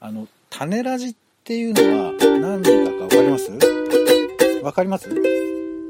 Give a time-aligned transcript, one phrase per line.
[0.00, 3.50] あの、種ラジっていうのは何だかわかります？
[4.62, 5.08] わかります？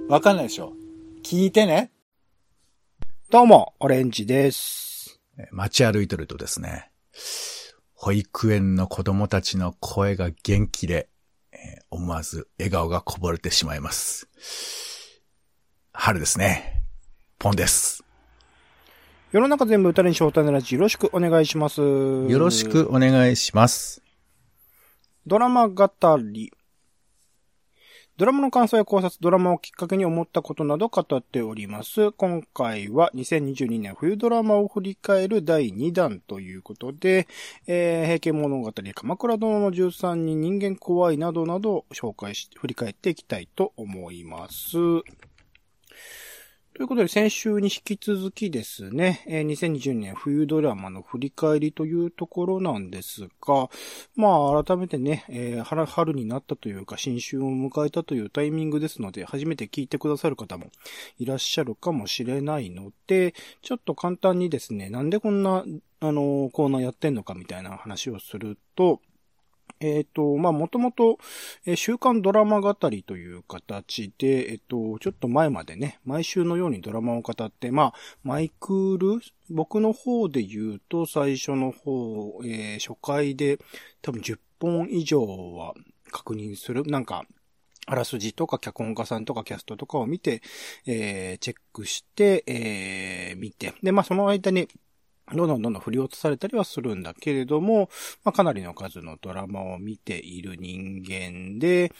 [0.08, 0.72] わかんないでしょ
[1.22, 1.90] 聞いてね。
[3.29, 5.21] どうも、オレンジです。
[5.50, 6.90] 街歩いてるとですね、
[7.92, 11.11] 保育園の子供たちの声が元気で、
[11.53, 11.59] えー
[11.90, 14.27] 思わず笑顔がこぼれてしまいます。
[15.93, 16.83] 春ですね。
[17.38, 18.05] ポンです。
[19.30, 21.83] 世の中全部歌に翔太のラジよろしくお願いします。
[21.83, 22.88] よよろしく。
[22.91, 24.01] お願いします。
[25.27, 25.91] ドラマ語
[26.33, 26.51] り。
[28.16, 32.11] ドラマの感想や考察、ドラマをきっかけに思ったことなど語っております。
[32.12, 37.29] 今回は2022年冬ドラマを振り返る第2弾ということで、
[37.66, 44.79] えー、平家物語、鎌倉殿の13人、人間怖いなどなどを紹介し、振り返っていきたいと思います。
[46.78, 53.68] ということで、先週に引き続きですね、え2020年冬ドラマの振り返りというところなんですが、
[54.14, 60.70] まあ、改めてね、えー春、春になったというか、新春を迎えたというタイミングですので、初めて聞いてくださる方も
[61.18, 65.64] いらっしゃるかもしれないので、ちょっと簡単にですね、なんでこんな、
[65.98, 69.00] あの、コーナーやってんのかみたいな話をすると、
[69.80, 71.19] えっ、と、まあ、もともと、
[71.64, 83.58] えー週刊ドラマ語りという形で、えっ、と、ちょっと前までね、毎週のようにドラマを語って、まあ、マイクール、僕の方で言うと、最初の方、えー初回で
[84.02, 85.75] 多分10本以上は
[86.10, 86.82] 確認する。
[86.84, 87.25] なんか、
[87.86, 90.42] あらすじとか脚本家さんとかキャストとかを見て、
[90.86, 93.75] えーチェックして、えー見て。
[93.82, 94.69] で、まあその間に、
[95.34, 97.90] どんどんどんどん振り落とされたりはするんだけれども、
[98.24, 101.92] まあかなりの数のドラマを見ている人間で、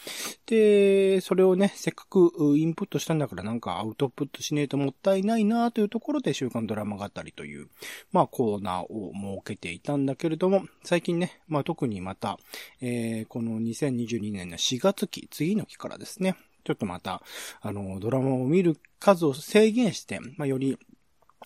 [0.47, 7.69] で、それをね、せっかくインプットしたんだからなんかアウトプットしねえともったいないなというところで週刊ドラマ語りという、
[8.13, 12.39] まあコーナーを設けていたんだけれども、最近ね、まあ特にまた、
[12.81, 17.23] えーこの2022年の4月期、次の期からですね、ちょっとまた、
[17.61, 20.79] あの、ドラマを見る数を制限して、まあより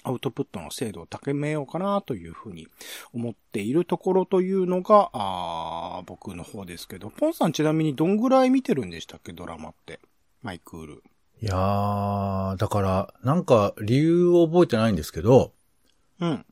[0.05, 2.69] アウトプットの精度を高めようかなというふうに
[3.13, 10.01] 思っているところというのが、あー僕の方ですけど、ポンさんちなみにどんぐらい見てるんでしたっけ、ドラマって。
[10.43, 11.03] マイクール。
[11.41, 15.53] いやー、だから、なんか理由を覚えてないんですけど、
[16.21, 16.47] うん。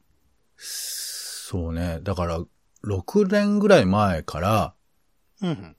[0.56, 2.40] そうね、だから、
[2.84, 4.74] 6年ぐらい前から、
[5.42, 5.76] うん。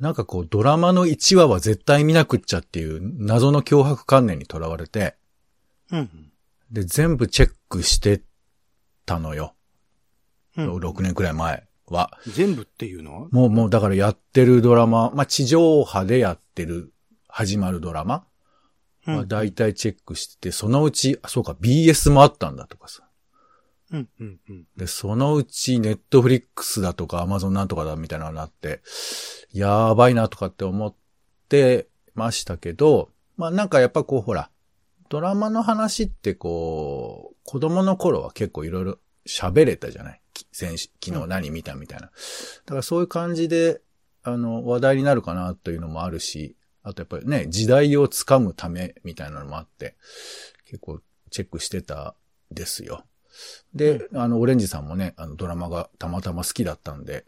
[0.00, 5.14] なんかこう、ドラマの1話は絶対見なくっちゃっていう謎の脅迫観念にとらわれて、
[5.90, 6.31] うん。
[6.72, 8.22] で、全部チェックして
[9.04, 9.54] たのよ。
[10.56, 10.76] うん。
[10.76, 12.10] 6年くらい前は。
[12.26, 13.28] 全部っていうのは？
[13.30, 16.92] もう、もうだからやってるドラマ、まあ、地上波でやってる、
[17.28, 18.26] 始まるドラマ
[19.06, 23.02] うんは大体チェックしてて、そのうち、あ、そうか、BS もあったんだとかさ。
[23.90, 24.08] うん。
[24.20, 24.40] うん。
[24.48, 24.64] うん。
[24.76, 28.80] で、そのうち、ネットフリックスだとか、アマゾンなんとかだみたいなのになって、
[29.52, 30.94] やばいなとかって思っ
[31.48, 34.51] てましたけど、まあなんかやっぱこう、ほら、
[35.12, 40.22] ドラマの話ってこう、子供の頃は結構いろいろ喋れたじゃない？
[40.32, 42.06] き先週昨日何見たみたいな。
[42.06, 42.10] だ
[42.70, 43.82] からそういう感じで、
[44.22, 49.96] あの、話題になるかなというのもあるし、あとやっぱりね、時代をつかむためみたいなのもあって、
[50.64, 52.14] 結構チェックしてた
[52.50, 53.04] ですよ。
[53.74, 57.26] で、あの、オレンジさんもね、あの、ドラマがたまたま好きだったんで、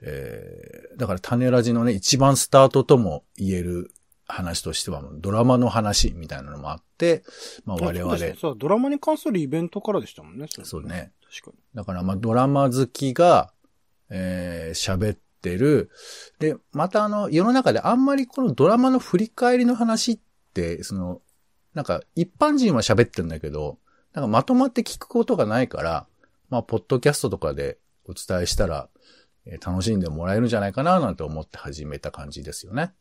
[0.00, 3.90] えー、だから種ラジのね、一番スタートとも言える
[4.32, 7.22] 話としては、ドラマの話みたいなのもあって、
[7.64, 10.46] まあ我々、あそうドラマに関するイベントからでしたもんね。
[10.56, 11.12] れそうね。
[11.30, 11.62] 確かに。
[11.74, 13.52] だからまあドラマ好きが、
[14.10, 15.90] えー喋ってる。
[16.38, 20.18] で、またあの、世の中であんまりこのドラマの振り返りの話っ
[20.54, 21.20] て、その、
[21.74, 23.78] なんか一般人は喋ってるんだけど、
[24.12, 26.06] なんかまとまって聞くことがないから、
[26.50, 28.88] まあ、ポッドキャストとかでお伝えしたら、
[29.46, 32.92] えー楽しんでもらえるんじゃないかな、なんて思って始めた感じですよね。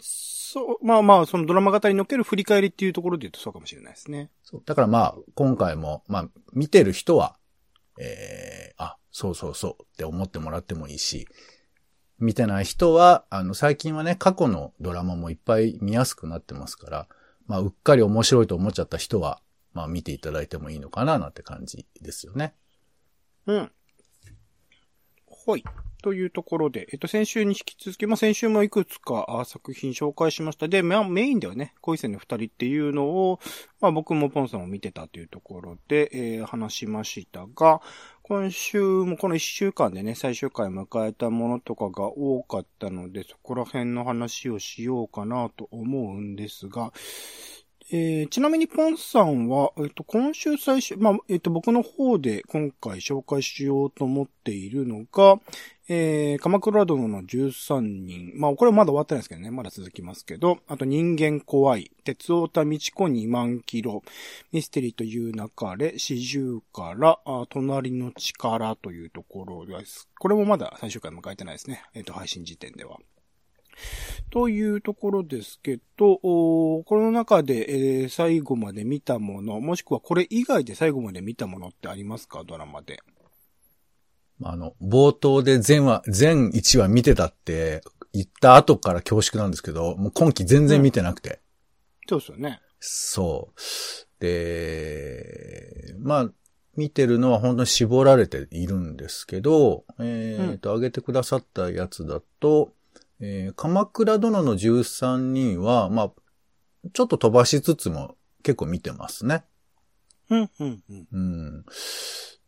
[0.00, 4.30] そう、まあまあ、そのドラマ語りにおける振り返りっていうところで言うとそうかもしれないですね。
[4.42, 4.62] そう。
[4.64, 7.36] だからまあ、今回も、まあ、見てる人は、
[7.98, 11.26] えー、あ、そうそうそうって思ってもらってもいいし、
[12.18, 17.08] 見てない人は、あの、最近はね、過去のドラマもいっぱい見やすくなってますから、
[17.46, 19.40] まあ、うっかり面白いと思っちゃった人は、
[19.72, 22.54] まあ、見ていただいてもいいのかな、なんて感じですよね。
[23.46, 23.70] うん。
[25.46, 25.64] はい。
[26.06, 30.68] というところで、えっと、先週に引き続き、まあ、先週もいくつか作品紹介しました。
[30.68, 33.40] で、まあ、メインではね、恋戦の二人っていうのを、
[33.80, 37.80] まあ、僕もポンさんも見てたというところで、えー話しましたが、
[38.22, 46.92] 今週もこの一週間でね、最終回を迎えたものとかが多かったので、そこら辺の話をしようかなと思うんですが、
[47.88, 55.38] えー、ちなみにポンさんは、えっ、と、今週最終、まあ、えっ、と、僕の方で今回紹介しようと思っているのが、
[55.88, 58.32] えー、鎌倉殿の13人。
[58.34, 59.52] まあ、これはまだ終わってないですけどね。
[59.52, 60.58] まだ続きますけど。
[60.66, 61.92] あと、人間怖い。
[62.02, 64.02] 鉄オタ道子2万キロ。
[64.50, 70.08] ミステリーという中で、四十から、あ隣の力というところです。
[70.18, 71.84] これもまだ最終回迎えてないですね。
[71.94, 72.98] えっ、と、配信時点では。
[74.30, 82.44] というところですけど、この中で、えー、最後まで見たもの、もしくはこれ以外で最後まで見たものってありますか？
[82.44, 83.00] ドラマで。
[84.42, 87.82] あの、冒頭で全話、全1話見てたって
[88.12, 91.30] 言った後から恐縮なんですけど、もう今期全然見てなくて。
[91.30, 91.38] うん、
[92.08, 92.60] そうですよね。
[92.78, 93.60] そう。
[94.20, 96.30] で、まあ、
[96.76, 102.74] 見てるのは本当に絞られているんですけど、えっ、ー、と、うん、上げてくださったやつだと、
[103.20, 106.12] えー、鎌倉殿の13人は、まあ、
[106.92, 109.44] ちょっと飛ばしつつも結構見てますね。
[110.30, 111.08] うん、うん、うん。
[111.12, 111.64] うん。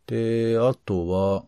[0.06, 1.44] で、あとは、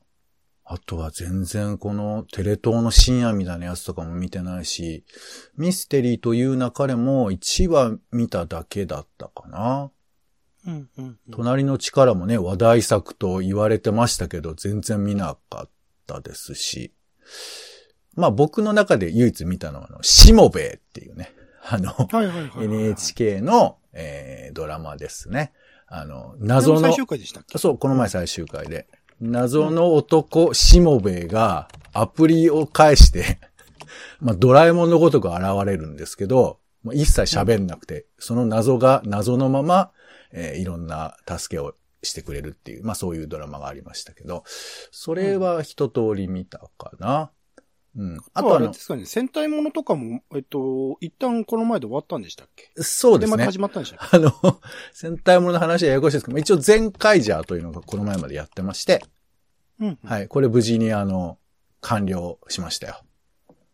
[0.65, 5.05] あとは全然このテレ東の深夜みたいなやつとかも見てないし、
[5.57, 9.91] ミステリーという中でも1話見ただけだったかな。
[10.67, 15.71] うんうんうん、隣の力もね、話題作と言われてましたけど、全然見なかっ
[16.07, 16.93] たですし。
[18.17, 21.33] まあ僕の中で唯一見たのは、あの、しもべえっていうね、
[21.69, 21.95] あの、
[22.61, 25.53] NHK の、えー、ドラマですね。
[25.87, 26.81] あの、謎の。
[26.81, 27.59] 最終回でしたっけ？
[27.59, 28.87] そう、この前最終回で。
[29.21, 33.39] 謎の男、しもべえがアプリを介して
[34.21, 39.91] まあドラえもんのごとく現れるんですけど、まあ、一切喋んなくて、その謎が謎のまま、
[40.33, 44.45] えー、いろんな助けをしてくれるっていう、まあそういうドラマがありましたけど、
[44.91, 47.31] それは一通り見たかな。
[47.97, 48.19] うん。
[48.35, 52.71] あとあれですかね、戦隊ものとかも、えっと、一旦この前で終わったんでしたっけ？
[52.83, 53.37] そうですね。
[53.37, 54.17] で、また始まったんでしたっけ？
[54.17, 54.33] あの、
[54.95, 59.03] 戦隊ものの話はややこしいですけど、一応全カイジャーというのがこの前までやってまして、
[59.81, 60.29] うん、はい。
[60.29, 61.39] これ無事にあの、
[61.81, 63.01] 完了しましたよ。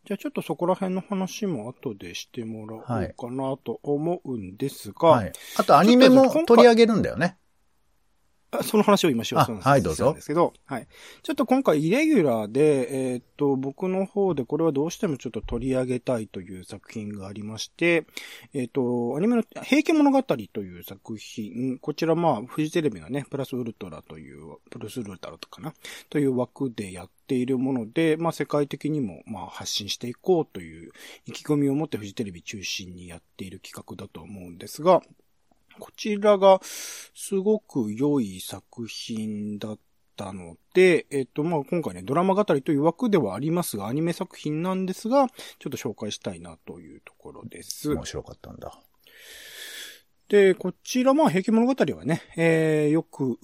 [0.05, 5.09] じゃあちょっとそこら辺の話も後でしてもらおうかなと思うんですが。
[5.09, 5.33] はい。
[5.57, 7.37] あとアニメも取り上げるんだよね。
[8.63, 10.15] その話を今しようとはい、どうぞ。
[10.15, 10.87] ですけど、はい。
[11.23, 18.07] ちょっと今回イレギュラーで、えー、っと、僕の方でこれはどうしてもちょっと取り上げたいという作品がありまして、
[18.55, 25.75] えー、っと、アニメの平家物語という作品、こちらまあ、フジテレビのね、プラスウルトラという、プラスウルトラとかな、
[26.09, 30.93] という枠でやっているもので、まあ世界的にもまあ発信していこうという
[31.27, 35.03] 意気込みを持ってフジテレビ中心にやっている企画だと思うんですが、
[35.79, 39.79] こちらがすごく良い作品だっ
[40.17, 45.29] たので、えっ、と、まあ、今回ね、ドラマ語りという枠ではありますが、アニメ作品なんですが、
[45.59, 47.95] ちょっと紹介したいなというところです。
[47.95, 48.81] 面白かったんだ。
[50.29, 53.39] で、こちら、まあ、平家物語はね、えー、よく、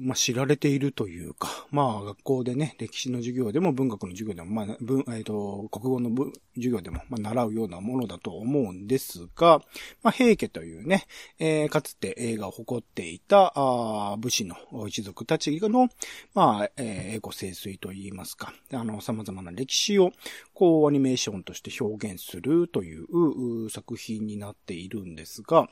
[0.00, 6.10] まあ、知られているというか、まあ、学校でね、歴史の授業でも文学の授業でも、まあ、文、えっ、ー、と、国語の
[6.54, 9.62] 授業でも、まあ、習うようなものだと思うんですが、
[10.04, 11.06] まあ、平家というね、
[11.40, 14.54] えー、かつて映画を誇っていた、あ武士の
[14.86, 15.88] 一族たちの、
[16.34, 20.12] まあ、えー、エゴ清水といいますか、あの、様々な歴史を、
[20.54, 25.68] こう、アニメーションとして表現するという作品になっているんですが、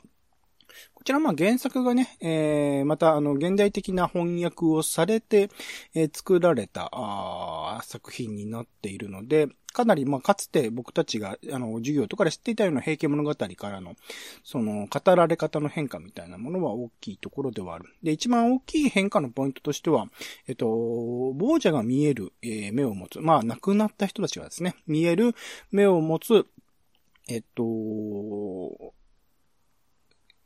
[0.93, 5.49] こちらまあ原作がね、えー、またあの現代的な翻訳をされて、
[5.93, 13.95] えー、作られたあ作品になっているので、かなりまあかつて僕たちがあの授業とかで知っていたような平家物語からの
[14.43, 17.85] その語られ方の変化みたいなものは大きいところではある。
[18.03, 20.07] で、一番大きい変化のポイントとしては、
[20.47, 25.35] えっと、亡者が見える、えー、目を持つ、まあ亡くなった人たちがですね、見える
[25.71, 26.45] 目を持つ、
[27.27, 27.63] えっと、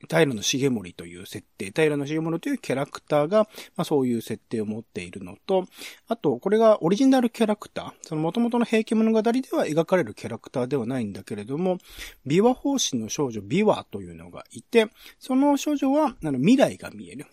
[0.10, 5.66] 平野重盛という設定、平野重盛というキャラクターが、まあそういう設定を持っているのと、
[6.08, 11.78] あと、これがオリジナルキャラクター、その元々の平家物語では描かれるキャラクターではないんだけれども、
[12.26, 14.88] 琵琶法師の少女琵琶というのがいて、
[15.20, 17.26] その少女は、あの、未来が見える。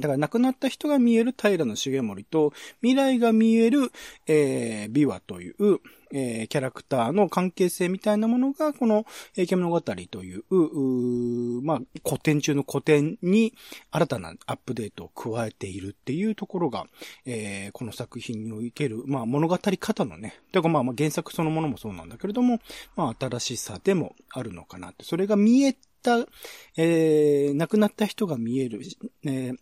[0.00, 3.90] だから亡くなった人が見える平野重盛と、未来が見える、
[4.26, 5.80] えー、琵琶という、
[6.12, 9.04] えー、キャラクターの関係性みたいなものが、この、
[9.36, 13.54] えー、物語という、うまあ、古典中の古典に
[13.90, 16.86] 新たなアップデートを加えているっていうところが、
[17.26, 22.60] えー、この作品における、まあ、物語方のね、だかまあ、まあ、原作そのものもそうなんだけれども、
[22.96, 26.18] まあ、新しさでもあるのかなって、それが見えた、
[26.76, 28.80] えー、亡くなった人が見える、
[29.24, 29.56] えー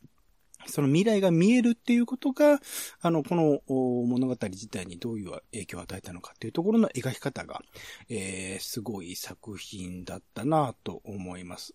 [0.68, 2.61] その未来が見えるっていうことが、
[3.00, 7.62] あの、この物語自体にどういう影響を与えたのかっていうところの描き方が、
[8.08, 11.75] えー、すごい作品だったなと思います。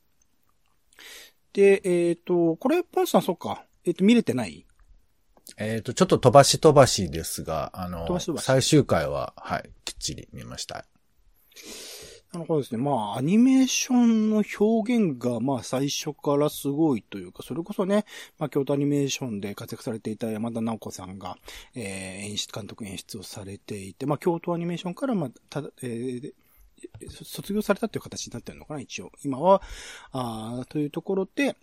[1.53, 3.65] で、えっ、ー、と、これ、ポンさん、そっか。
[3.83, 4.65] えっ、ー、と、見れてない？
[5.57, 10.85] えっ、と、ちょっと飛ばし飛ばしですが、あの、最終回は、はい、きっちり見ました。
[12.33, 12.81] なるほどですね。
[12.81, 18.05] まあ、アニメーションの表現が、まあ、最初からすごいというか、それこそね、
[18.39, 21.37] まあ、京都アニメーションで活躍されていた山田直子さんが、
[21.75, 26.33] えー、演出、監督演出をされていて、まあ、京都アニメーションから、まあ、ただ、えー、
[27.09, 29.11] 卒業されたという形になってるのかな、一応。
[29.25, 29.61] 今は、
[30.13, 31.57] あというところで、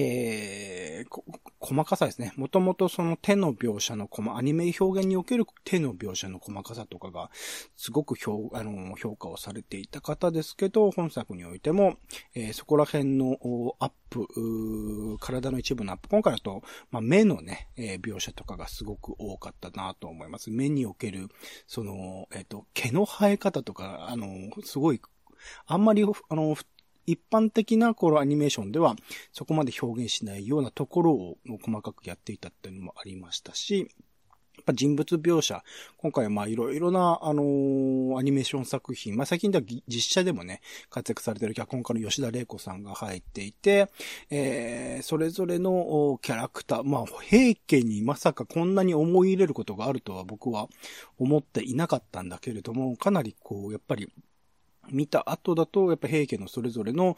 [0.00, 1.22] えー、
[1.58, 2.32] 細かさですね。
[2.36, 7.32] もともとその手の描写の細、アニメ表現における手の描写の細かさとかが、
[7.76, 11.96] すごく評あの評価をされていた方ですけど、本作においても、
[12.36, 13.38] えー、そこら辺の
[13.80, 16.62] アップ、体の一部のアップ、今回だと、
[16.92, 20.50] まあ、目のね、えー、描写とかがすごく多かったなと思います。
[20.52, 21.28] 目における、
[21.66, 24.28] その、えっ、ー、と、毛の生え方とか、あの、
[24.62, 25.00] すごい
[25.66, 26.56] あんまり、あの、
[27.08, 28.94] 一般的なこのアニメーションでは
[29.32, 33.88] そこまで表現しないようなところを細かくやっていたっていうのもありましたし、
[34.58, 35.62] やっぱ人物描写、
[35.96, 40.60] 今回はまあいろいろな、あのー、アニメーション作品、まあ最近では実写でもね、
[40.90, 43.88] 活躍されてる脚本家の吉田玲子さんが入っていて、
[44.30, 50.68] えー、それぞれのキャラクター、まあ平家にまさかこんなに思い入れることがあるとは僕は
[51.18, 54.12] 思っていなかったんだけれども、かなりこう、やっぱり
[54.90, 57.16] 見た後だと、やっぱ平家のそれぞれの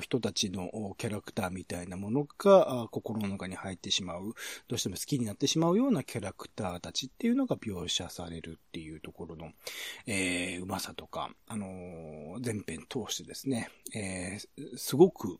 [0.00, 4.34] 人たちのキャラクターみたいなものが心の中に入ってしまう、
[4.68, 9.50] どうしても好きになってしまうようなキャラクターたちっていうのが描写されるっていうところの、
[10.06, 15.38] えー、うまさとか、あのー、前編通してですね、えー、すごく、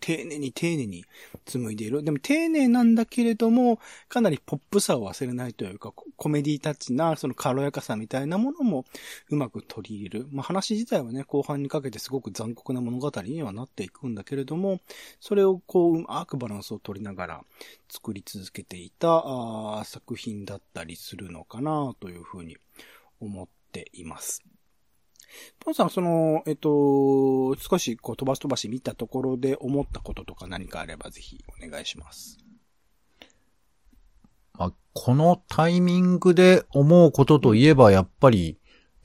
[0.00, 1.04] 丁寧に丁寧に
[1.44, 2.02] 紡いでいる。
[2.02, 3.78] でも丁寧なんだけれども、
[4.08, 8.84] かなりポップさを忘れないというか、コメディタッチな、その軽やかさみたいなものも
[9.30, 10.28] うまく取り入れる。
[10.30, 14.80] まあ、話体はね、後半にかけてすごく残酷な物語にはなっていくんだけれども、
[15.20, 17.44] それをこう、うまくバランスを取りながら
[17.88, 22.56] 作り続けていた作品だったりするのかなというふうに
[23.20, 24.42] 思っています。
[25.60, 32.38] ポンさん、その、えっと、少しこう飛ばし飛ばし見たところで思ったこととか何かあればぜひお願いします。
[34.54, 38.58] まあ、このタイミングで思うことといえば、やっぱり、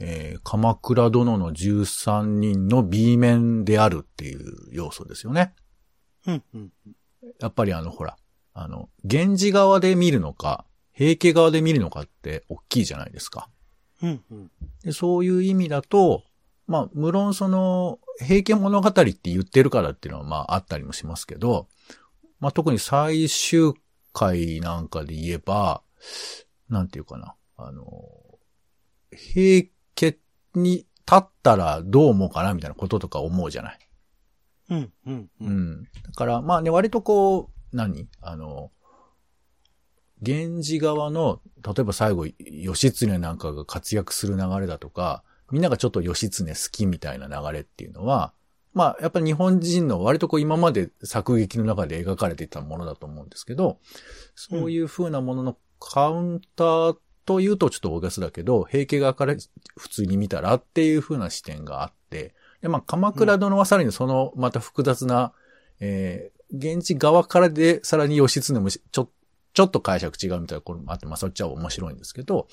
[0.05, 5.53] えー、鎌倉殿の13人の B 面であるっていう要素ですよね。
[7.39, 8.17] やっぱりあの、ほら、
[8.53, 13.49] あの、源氏側で見るのか、平家側で見るのかって大きいじゃないですか。
[14.83, 16.25] でそういう意味だと、
[16.67, 21.69] まあ、無論その、平家物語って言ってるからっていうのはまああったりもしますけど、
[22.41, 23.73] まあ特に最終
[24.11, 25.81] 回なんかで言えば、
[26.67, 27.87] なんていうかな、あの、
[29.15, 29.67] 平
[30.55, 33.79] に立ったらどう思うかなみたいなこととか思うじゃない？
[34.69, 35.83] うん、うん、うん。
[35.83, 38.07] だからまあね、割とこう、何？
[38.21, 38.71] あの、
[40.21, 48.33] 源氏側の、例えば最後、義経なんかが活躍する流れだとか、みんながちょっと義経好きみたいな流れっていうのは、
[48.73, 53.77] まあ、やっぱり日本人の割とこう今まで作劇の中で描かれていたものだと思うんですけど、
[54.33, 59.35] そういう風なもののカウンターというとちょっと大げさだけど、平家側から
[59.77, 65.33] 普通に見たらっていう風な視点があって、で、まあ、鎌倉殿はさらにそのまた複雑な、
[65.79, 69.09] えー、現地側からでさらに義経もちょ、
[69.53, 72.47] ちょっと解釈違うみたいなところもあって、まあ、そっちは面白いんですけど、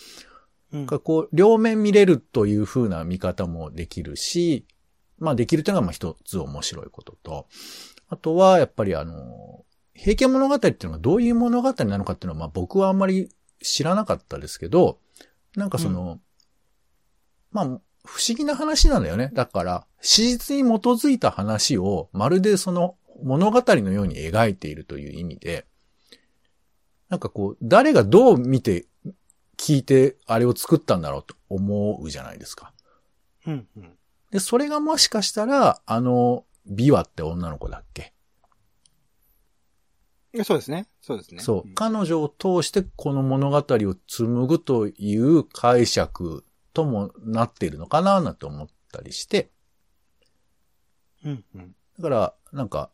[0.73, 4.67] うん、こう、両面見れるという風な見方もできるし、
[5.19, 7.47] まあできるというのがまあ一つ面白いことと、
[8.09, 13.29] あとはやっぱりあの、平家物語っていうのがどういう物語なのかっていうのはまあ僕はあんまり
[13.63, 14.99] 知らなかったですけど、
[15.57, 16.21] なんかその、うん、
[17.53, 17.65] まあ
[18.05, 19.31] 不思議な話なんだよね。
[19.33, 25.67] だから、史実に基づいた話をまるでその物語のように描いているという意味で、
[27.09, 28.87] なんかこう、誰がどう見て、
[29.59, 32.73] 聞いてあれを作ったんだろうと思うじゃないですか。
[33.47, 33.99] うんうん。
[34.31, 38.15] で、それがもしかしたら、あの、ビワって女の子だっけ
[40.45, 40.87] そうですね。
[41.01, 41.41] そうですね。
[41.41, 41.75] そう。
[41.75, 49.51] 彼女を通してこの物語を紡ぐという解釈ともなっているのかななんて思ったりして。
[51.25, 51.75] うんうん。
[51.99, 52.91] だから、なんか、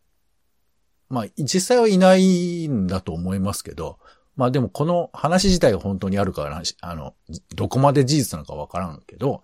[1.08, 3.98] まあ、実際はいないんだと思いますけど、
[4.34, 7.14] まあでもこの話自体が本当にあるから、あの、
[7.54, 9.42] どこまで事実なのかわからんけど、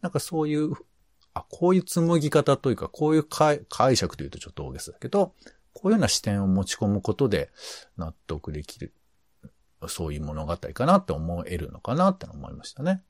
[0.00, 0.72] なんかそういう
[1.34, 5.34] あ、こういう紡ぎ方というか、こういう解釈というとちょっと大げさだけど、
[5.74, 7.50] こういうような視点を持ち込むことで
[7.98, 8.94] 納得できる、
[9.88, 13.02] そういう物語かなって思えるのかなって思いましたね。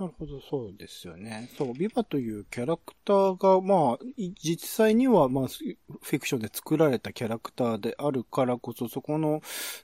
[0.00, 1.50] なるほど、そうですよね。
[1.58, 3.98] そう、ビバというキャラクターが、まあ、
[4.42, 9.42] 実際には、まあ、フィクションで作られたキャラクターであるからこそ、そこの、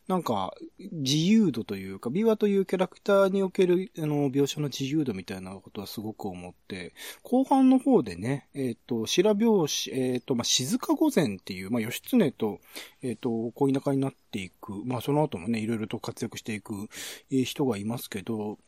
[0.08, 12.60] なんか、自由度というか、ビバというキャラクターにおける、あの、描写の自由度みたいなことはすごく思って、後半の方でね、えっ、ー、と、白拍子、えっ、ー、と、まあ、静か御前っていう、まあ、義経と、
[13.02, 16.88] えっ、ー、と、恋仲になっていく、まあ、その後もね、いろいろと活躍していく
[17.28, 18.58] 人がいますけど、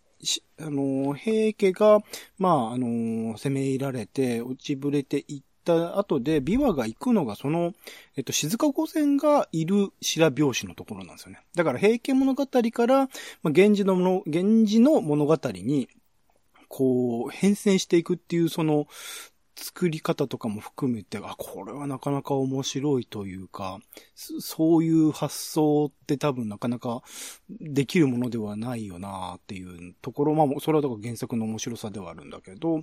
[0.60, 2.00] あの、平家が、
[2.38, 7.72] まあ、あの、攻め入られて、落ちぶれていった後で、琵琶が行くのが、その、
[8.16, 11.40] えっと、静御前がいる白拍子のところなんですよね。
[11.54, 13.08] だから、平家物語から、まあ、
[13.44, 15.88] 源氏のもの、源氏の物語に、
[16.68, 18.86] こう、変遷していくっていう、その、
[19.58, 23.80] 作り方とかも含めて、あ、これはなかなか面白いというか、
[24.14, 27.02] そういう発想って多分なかなか
[27.50, 32.80] できるものではないよなっていうところ、まあ、それはだから原作の面白さではあるんだけど、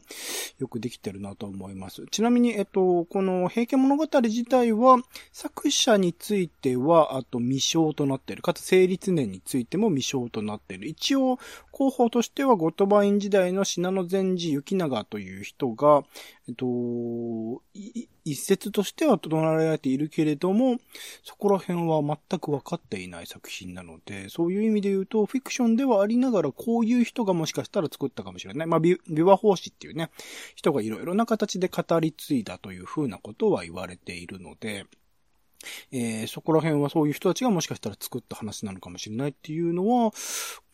[0.59, 2.05] よくできてるなと思います。
[2.11, 4.97] ちなみに、えっと、この平家物語自体は、
[5.31, 8.41] 作者については、あと未章となっている。
[8.41, 10.87] かつ成立年についても未章となっている。
[10.87, 11.39] 一応、
[11.75, 16.03] 候補としては、後鳥羽院時代の信濃禅寺幸長という人が、
[16.47, 16.65] えっと、
[18.23, 20.77] 一説としては唱えられているけれども、
[21.21, 28.67] そこら辺は全く分かっていない作品なので、そういう意味で言うと、フィクションではありながら、こういう人がもしかしたら作ったかもしれない。
[28.67, 30.11] まあ、ビワ法師っていうね、
[30.55, 34.85] 人がいろいろな形で語り継いだというふうなことは言われているので、
[35.91, 40.11] えー、そこら辺はそういう人たちがもしかしたら作った話なのかもしれないっていうのは、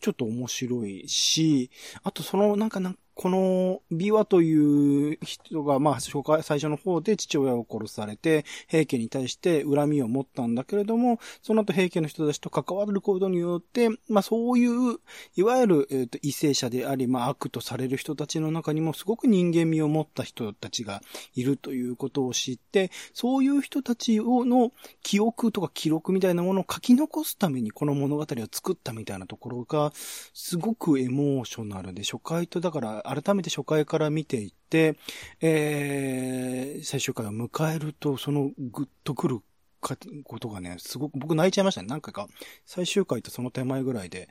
[0.00, 1.70] ちょっと面白いし、
[2.02, 14.98] あとそのなんかなんこの、ビワという人が、まあ、初回、最初の方で父親を殺されて、平家に対して恨みを持ったんだけれども、その後平家の人たちと関わることによって、まあ、そういう、
[15.36, 21.00] いわゆる、えっ、ー、と、異性者であり、まあ、悪とされる人たちの中にも、すごく人間味を持った人たちが
[21.36, 24.72] いるということを知って、そういう人たちをの
[25.04, 34.96] 記憶とか記録みたいなものを書き残すために、この物語を作ったみたいなところが、すごくエモーショナルで、初回とだから、改めて初回から見ていて、
[35.40, 39.40] えー、最終回を迎えると、そのグッとくる
[39.82, 41.88] か、ことがね、すごく、僕泣いちゃいましたね。
[41.88, 42.28] 何回か、
[42.64, 44.28] 最終回とその手前ぐらいで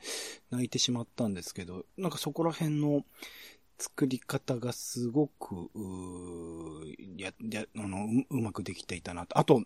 [0.49, 3.03] 泣いてしまったんですけど、なんかそこら辺の
[3.77, 6.85] 作り方がすごく、う
[7.17, 9.37] や、や、あのう、うまくできていたなと。
[9.37, 9.63] あと、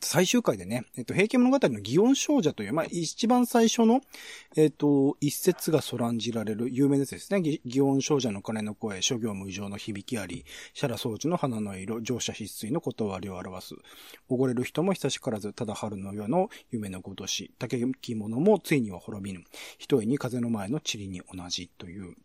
[0.00, 4.00] 最終回でね、えっと、平家物語の祇園少女という、まあ、一番最初の、
[4.56, 7.38] えっと、一節がそらんじられる有名なやつですね。
[7.38, 10.44] 祇園少女の鐘の声、諸行無常の響きあり、
[10.74, 13.74] シャラ装置の花の色、乗車必須の断りを表す。
[14.28, 19.44] おごれる人も久しからず、ただ春の夜の夢のごとし、竹き物もついには滅びぬ。
[19.78, 22.16] 一重に風の前の塵に同じという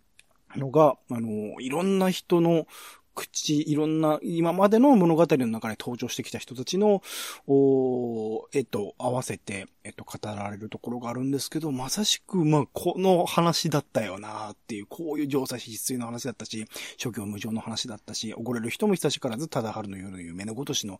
[0.56, 2.66] のが、あの、いろんな人の
[3.14, 7.02] 口、いろんな、今までの物語の中で登場してきた人たちの、
[7.48, 16.66] おえっと、合わせて、えっと、語られるところがあるんですけど、まさしく、まあ、この話だったよなっていう、こういう乗車必須の話だったし、
[16.98, 21.00] 諸行無常の話だったし、おごれる人も久しからず、ただ春の夜の夢のごとしの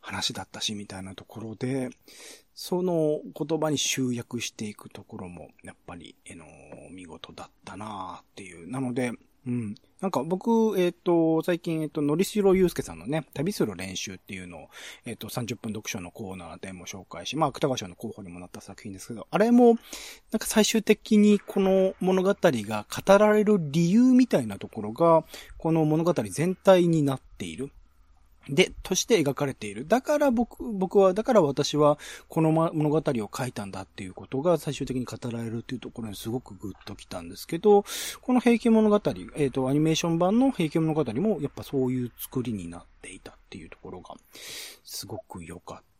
[0.00, 1.90] 話だったし、みたいなところで、
[2.54, 6.44] その言葉に集約していくところも、やっぱり、えの、
[6.90, 8.70] 見事だったなっていう。
[8.70, 9.12] なので、
[9.46, 9.74] うん。
[10.00, 14.68] なんか僕、えっ、ー、と、最近、えっ、ー、と、のりしろゆうすけさんのね、旅する練習っていうのを、
[15.04, 19.74] えっ、ー、と、30分読書のコーナーでも紹介し、まあ、芥川賞の候補にもなった作品ですけど、あれも、
[20.32, 25.24] なんか最終的にこの物語が語られる理由みたいなところが、
[25.56, 27.70] この物語全体になっている。
[28.48, 29.86] で、として描かれている。
[29.86, 37.84] だから僕、僕は、だから私は、この物語を書いたんだっていうことが最終的に語られるっていうところにすごくグッときたんですけど、
[38.20, 44.16] この平家物語、えっ、ー、と、アニメーション版の平家物語も、やっぱそういう作りになっていたっていうところが、
[44.84, 45.91] すごく良かった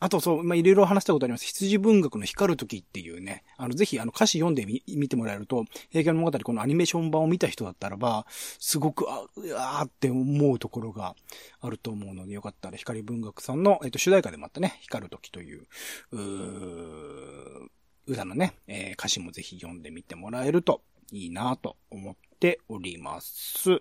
[0.00, 1.46] あとそう、まあ、いろいろ話したことあります。
[1.46, 8.26] 羊文学の光る時っていうね、あの、ぜひ、あの、歌詞読んでみ、見てもらえると、平家物語、このアニメーション版を見た人だったらば、
[8.58, 11.14] すごく、あ、うわーって思うところが
[11.60, 15.66] あると思うので、よかったら光文学さんの、えっと、主題歌でもあったね、光る時という、
[16.10, 17.68] うー
[18.06, 23.78] 歌のね、えー、歌詞もぜひ読んでみてもらえるといいなと思っております。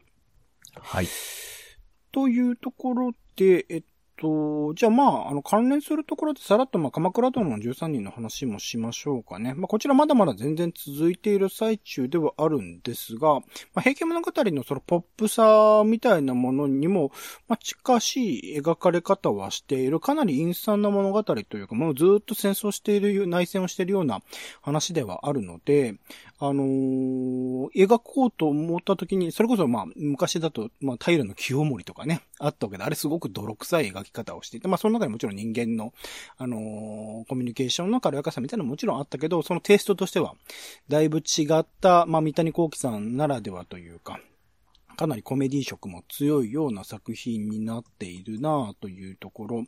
[0.79, 1.07] はい。
[2.11, 3.83] というところで、えっ
[4.17, 9.53] と、じゃあまあ、あの、関連するところでさらっとまあ、鎌倉殿の13人の話もしましょうかね。
[9.53, 13.41] まあ、こちらまだまだ全然続いている最中ではあるんですが、ま
[13.75, 17.11] あ、平家物語のそのポップさみたいなものにも、
[17.47, 24.21] まあ、近しい描かれ方はしている、かなり陰惨な物語というか、もうずっと戦争している、内戦をしているような
[24.61, 25.95] 話ではあるので、
[26.45, 35.93] あのー、描こうと思った時に、それこそまあ、昔だと、まあ、平の清盛とかね、あったわけで、あれすごく泥臭い描き方をしていて、まあ、その中にもちろん人間の、
[36.37, 40.35] あのー、コミュニケーションの軽やかさみたいなのももちろんあったけど、そのテイストとしては、
[40.89, 44.19] だいぶ違った、まあ、三谷幸喜さんならではというか、
[44.95, 49.65] かなりコメディ色も強いような作品になっているなというところ。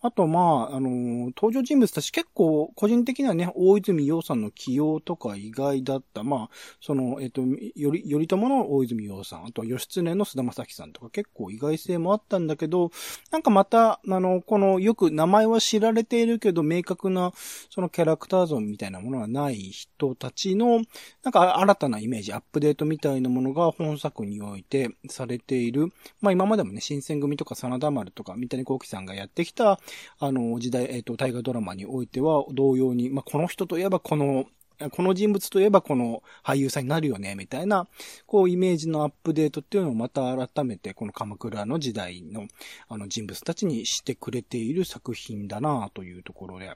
[0.00, 6.22] あと、まあ、あのー、登場人物たち結構、個人的にはね、大泉洋さんの起用とか意外だった。
[6.22, 7.42] まあ、その、えっ、と、
[7.74, 12.90] より、よりともの大泉洋さん、あとは義経の菅田正樹さんとか結構意外性もあったんだけど、
[13.30, 17.32] なんかまた、あの、この、よく名前は知られているけど、明確な、
[17.70, 20.82] そのキャラクター像みたいなものがない人たちの、
[21.22, 29.80] なんか新たなイメージ、アップデートみたいなものが本作においててされている、まあ今までもね、新選組とか真田丸とか三谷幸喜さんがやってきた、
[30.18, 34.46] あの、時代、えっ、ー、と、大河ドラマにおいては同様に、まあこの人といえばこの、
[34.90, 37.88] この人物といえばこの俳優さんになるよね、みたいな、
[38.26, 42.46] こうイメージのアップデートっていうのをまた改めてこの鎌倉の時代の
[42.88, 46.70] あの人物たちにしてくれている作品だなというところで、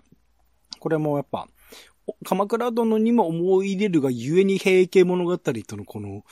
[0.78, 1.46] これもやっぱ、
[2.24, 6.24] 鎌倉殿にも思い入れるがゆえに平家物語とのこの、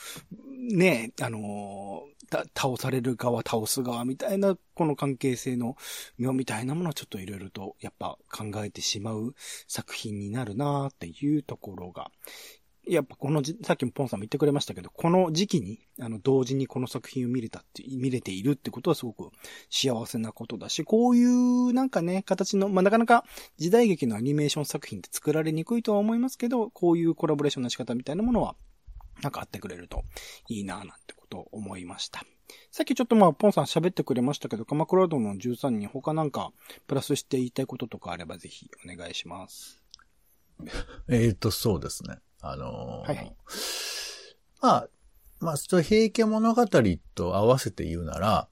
[0.69, 2.05] ね、あの
[2.55, 5.77] 倒される側、倒す側みたいな、この関係性の
[6.19, 9.35] 妙みたいなものはちょっといろいろとやっぱ考えてしまう
[9.67, 12.11] 作品になるなっていうところが、
[12.87, 19.31] やっぱこのじ、さっきもポンさんも言ってくれましたけど、この時期に、あの、同時にこの作品を見れたって、見れているってことはすごく
[19.71, 23.25] 幸せなことだし、こういうなんかね、形の、まあ、なかなか
[23.59, 28.57] 時代劇のアニメーション作品って作られにくいとは思いますけど、こういうコラボレーションの仕方みたいなものは、
[29.23, 30.05] なんかあってくれると
[30.49, 32.23] いいなぁなんてことを思いました。
[32.71, 36.53] さっきちょっとまあ、ポンさん喋ってくれましたけど、鎌倉殿の13人他なんか
[36.87, 39.83] プラスして言いたいこととかあればぜひお願いします。
[41.09, 42.19] えっと、そうですね。
[42.41, 43.37] あのー、はいはい。
[44.61, 44.89] まあ、
[45.41, 46.67] まあ、平家物語
[47.15, 48.49] と合わせて言うなら、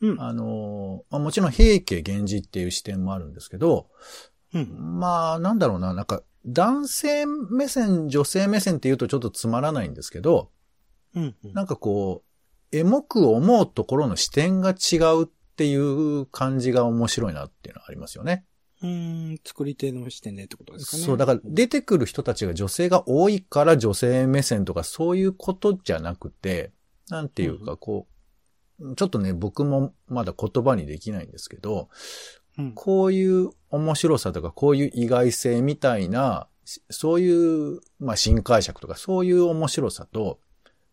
[0.00, 0.20] うん。
[0.20, 3.88] あのー、まあ、もちろん平家源氏っていう視点もあるんですけど、
[4.52, 4.98] うん。
[4.98, 10.50] まあ、なんだろうな、なんか、男性目線、女性目線って言うとちょっとつまらないんですけど、
[11.14, 11.52] うん、うん。
[11.52, 12.24] なんかこ
[12.72, 18.46] う、エモく思うところの視点が違うっていう感じが面白いなっていうのはありますよね。
[18.82, 21.02] うん、作り手の視点でってことですかね。
[21.04, 26.72] そう、だから出てくる人たちが女性が多いから女性目線とかそういうことじゃなくて、
[27.08, 28.08] なんていうかこ
[28.80, 31.90] う、うん、ちょっとね、僕もまだ言葉にできないんですけど、
[32.58, 36.48] うん、こういう面白さとかこういう意外性みたいな、
[36.90, 40.38] そういう、まあ、新解釈とかそういう面白さと、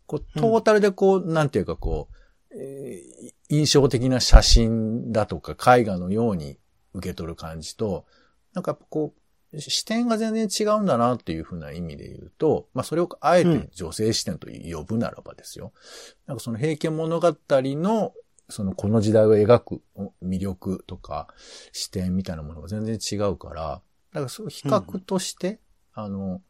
[0.07, 6.57] こう、トータルでこう、うん、なんていうかこう、えー、印象的な写真だとか絵画のように
[6.93, 8.05] 受け取る感じと、
[8.53, 9.19] なんかこう、
[9.59, 15.73] 視点が全然違うんだなっていうふうな意味で言うと、まあそれをあえて女性視点と呼ぶならばですよ。
[15.73, 18.13] うん、なんかその平家物語の、
[18.49, 19.81] そのこの時代を描く
[20.23, 21.27] 魅力とか
[21.71, 23.81] 視点みたいなものが全然違うから、
[24.13, 25.59] だからそう比較として、
[25.95, 26.41] うん、あの、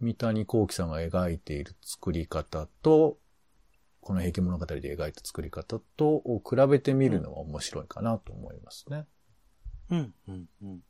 [0.00, 3.18] 三谷幸喜さんが描いている作り方と、
[4.00, 9.06] この平家物語で描いた作り方とを比べてみるのは面白いかなと思いますね。
[9.90, 10.80] うん、うん、うん。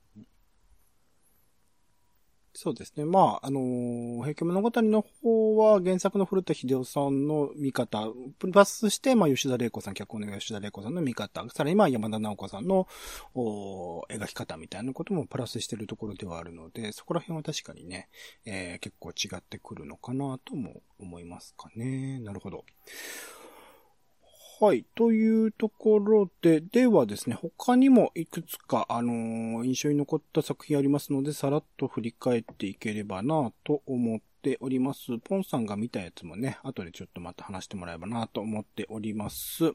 [2.61, 3.05] そうですね。
[3.05, 8.09] まあ、あのー、平家物語の方は原作の古田秀夫さんの見方、
[8.41, 12.89] プラスして、まあ、吉田玲子さん、脚本の吉田玲子さんの見方、さらにまあ、山田直子さんの、
[13.37, 18.09] お描き方みたいなこともプラスしてるところではあるので、そこら辺は確かにね、
[18.45, 22.19] えー、結構違ってくるのかなとも思いますかね。
[22.19, 22.65] なるほど。
[24.61, 24.85] はい。
[24.97, 35.17] というところで、ではですね、他にもいくつか、あのー、印象に残った作品ありますので、さらっと振り返っていければなと思っております。
[35.23, 39.75] ポンさんが見たやつもね、後でちょっとまた話してもらえばなと思っております。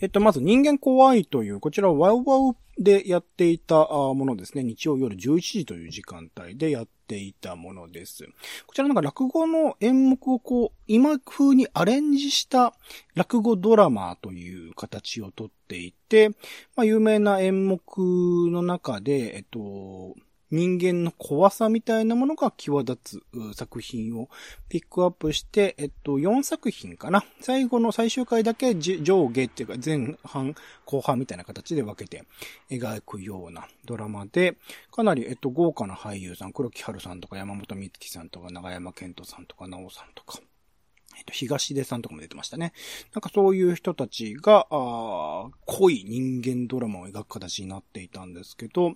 [0.00, 4.62] えっと、まず人間怖いという、こちらワウワウでやっていたものですね。
[4.62, 8.24] 日曜夜11時という時間帯でやっていたものです。
[8.66, 12.74] こちらなんか落語の演目をこう、今風にアレンジした
[13.14, 16.30] 落語ドラマという形をとっていて、
[16.76, 17.80] まあ有名な演目
[18.50, 20.14] の中で、えっと、
[20.50, 24.28] 人間の怖さみたいなものが際立つ作品を
[24.68, 27.24] ピックアップして、えっと、4作品かな。
[27.40, 30.54] 最後の最終回だけ上下っていうか前半、
[30.84, 32.24] 後半みたいな形で分けて
[32.70, 34.56] 描くようなドラマで、
[34.92, 40.38] かなり、えっと、豪華な俳優さん、黒木春さんとか山本美月さんとか長山健人さんとか直さんとか、
[41.16, 42.72] えっと、東出さんとかも出てましたね。
[43.14, 48.94] なんかそういう人たちが、あ濃い人間ドラマを描く形になっていたんですけど、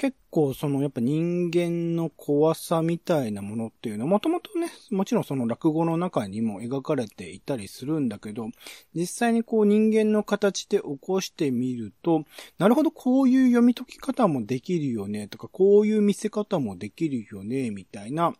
[0.00, 8.48] 結構そのやっぱ人間の怖さみたいなものっていうのはもともとね、もちろんその落語の中にも描かれていたりするんだけど、
[8.94, 12.24] 実際にこう人間の形で起こしてみると、
[12.56, 18.32] なるほどこういう読み解き方もできるよねとか、こういう見せ方もできるよねみたいな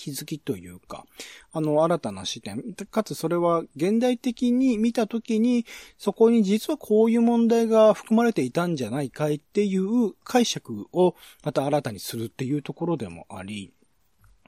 [0.00, 1.04] 気づきというか、
[1.52, 2.62] あの、新たな視点。
[2.90, 5.66] かつそれは現代的に見たときに、
[5.98, 13.74] そこに実はこういう問題が含まれていたんじゃないかいっていう解釈をまた新たにするっていうところでもあり、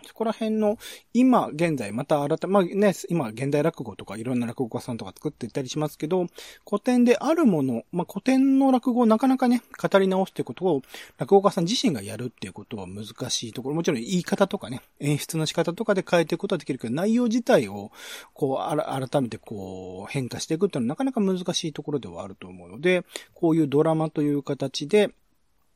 [0.07, 0.79] そこら辺の、
[1.15, 6.27] 今、現在、また新た、まあね、今、現代落語とかいろんな落語家さんとか作っていったりしますけど、
[6.69, 10.83] 古典であるもの、まあ古典の落語をなかなかね、語り直すってことを、
[11.19, 17.93] 落語家さん自身がやるっていうことは難しいところ、もちろん言い方とかね、演出の仕方とかで変えていくことはできるけど、内容自体を、
[18.35, 25.11] こう、あら、改めてこう、変化していくっていうのはなかなか難しいところではあると思うので、こういうドラマという形で、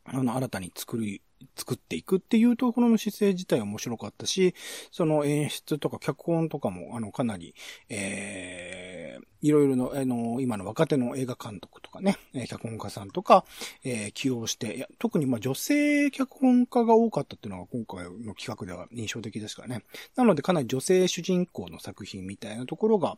[0.05, 1.21] あの、新たに作り、
[1.57, 4.55] 作っていくっていうところの姿勢自体面白かったし、
[4.91, 7.55] その演出とか脚本とかも、あの、かなり、
[7.89, 12.17] えー、いろいろの、あの、今の若手の映画監督とかね、
[12.49, 13.45] 脚本家さんとか、
[13.85, 19.85] えー、起用して、いや特にまあ女性脚本家が多かったっていうのが今回の企画では印象的ですからね。
[20.17, 23.17] なのでかなり女性主人公の作品みたいなところが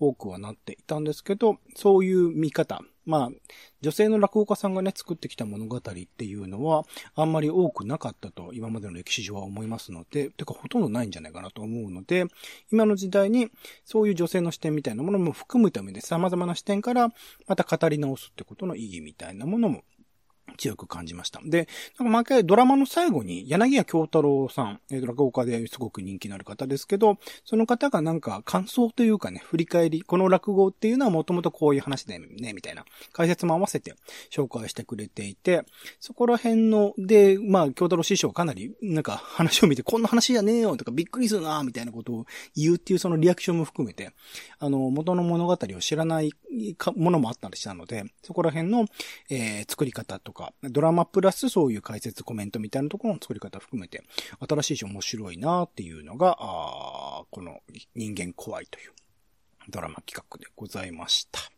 [0.00, 3.30] 多くはなっていたんですけど、そういう見方、まあ、
[3.80, 12.26] 女性の落語家さんがね、作ってきた物語っていうのは、あんまり多くなかったと、今までの歴史上は思いますので、てかほとんどないんじゃないかなと思うので、
[12.72, 13.48] 今の時代に、
[13.84, 17.12] そういう女性の視点みたいなものも含むためで、様々な視点から、
[17.46, 19.84] また語り直すってことの意義みたいなものも
[20.56, 21.40] 強く感じました。
[21.44, 33.94] で、なんか毎回ドラマの最後に柳家京太郎さん、えー、落語家ですごく人気のある方ですけど、その方がなんか感想というかね、振り返り、この落語っていうのはもともとこういう話でね、みたいな解説も合わせて
[34.30, 35.64] 紹介してくれていて、
[36.00, 44.10] そこら辺の、で、まあ、京太郎師匠かなり、なんか話を見て、こんな話じゃねえよとかびっくりするなみたいなことを言うっていうそのリアクションも含めて、
[44.58, 46.32] あの、元の物語を知らない
[46.96, 48.86] ものもあったりしたので、そこら辺の、
[49.30, 54.02] えー、作り方とか、ドラマプラスそういう解説コメントみたいなところの作り方含めて、
[54.48, 57.60] 新しいし面白いなっていうのが、あこの
[57.94, 58.92] 人間怖いという
[59.68, 61.55] ドラマ企画でございました。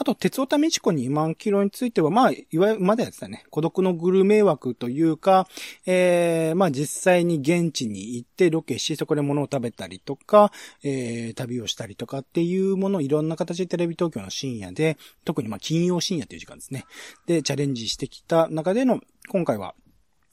[0.00, 5.48] あと、鉄オタミチコ2万キロについては、まあ、いわゆる、まだやってたね、孤独のグルメ枠というか、
[5.86, 10.52] えー、まあ実際に現地に行ってロケし、そこで物を食べたりとか、
[10.84, 16.84] えー、旅をしたりとかっていうものいろんな形でテレビ東京の深夜で、特にまあ金曜深夜という時間ですね。
[17.26, 19.74] で、チャレンジしてきた中での、今回は、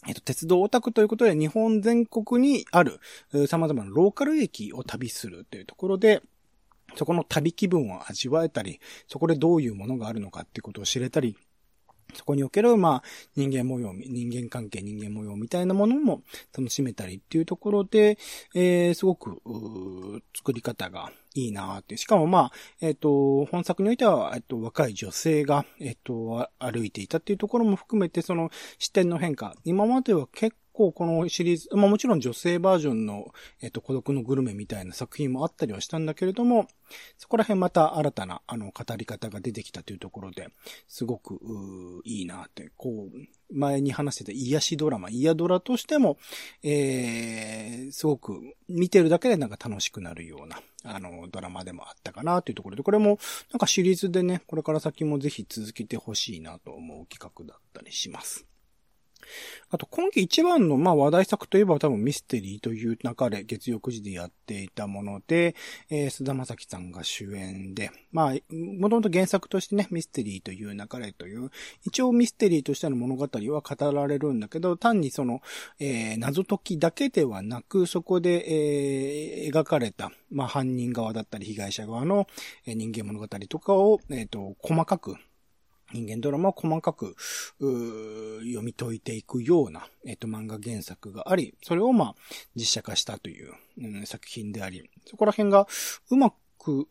[0.07, 2.99] えっと、鉄道オタクということで、日本全国にある、
[3.47, 6.21] 様々なローカル駅を旅するというところで、
[6.95, 11.37] そこの旅気分を味わえたり、そこでどういうものがあるのかっていうことを知れたり、
[12.13, 13.03] そこにおける、まあ、
[13.35, 16.21] 人間模様、人間関係、人間模様みたいなものも
[16.57, 18.17] 楽しめたりっていうところで、
[18.53, 19.41] えー、すごく、
[20.35, 21.97] 作り方がいいなって。
[21.97, 29.55] しかもまあ、えっ、ー、と、本作においては、えっ、ー、と、若い女性が、えっ、ー、と、歩いていたっていうところも含めて、その視点の変化。
[29.65, 36.67] 今までは結構このシリーズ、まあもちろん女性バージョンの、えっと、孤独のグルメみたいな作品もあったりはしたんだけれども、
[37.17, 40.49] そこら辺また新たな、あの、語り方が出てきたというところで、
[40.87, 41.39] すごく、
[42.03, 46.17] いいなって、こう、前に話してた癒しドラマ、癒ドラとしても、
[46.61, 53.17] えー、すごく見てるだけでなんか楽しくなるような、あの、ドラマでもあったかなというところで、これも
[53.51, 58.45] なんかシリーズでね、これから先もぜひ続けてほしいなと思う企画だったりします。
[59.69, 65.55] あと、今季一番の、まあ、話題作といえば多分ミステリーという流れ、月曜9時でやっていたもので、
[65.89, 71.49] えー、菅田正樹さんが主演で、まあ、もともと原作としてね、ミステリーという流れという、
[71.85, 75.41] 一応ミステリーとしての物語は語られるんだけど、単にその、
[75.79, 82.27] えー、謎解きだけではなく、そこで、えー、描かれた、まあ、犯人側だったり被害者側の、
[82.65, 85.15] 人間物語とかを、えっ、ー、と、細かく、
[85.93, 87.15] 人間ドラマを細かく、
[87.59, 92.15] 読み解いていくような、えっ、と、漫画原作があり、それをまあ、
[92.55, 95.67] 実写化したという、うん、作品であり、そこら辺が
[96.09, 96.87] うまく、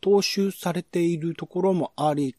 [0.00, 2.36] 踏襲されているところもあり、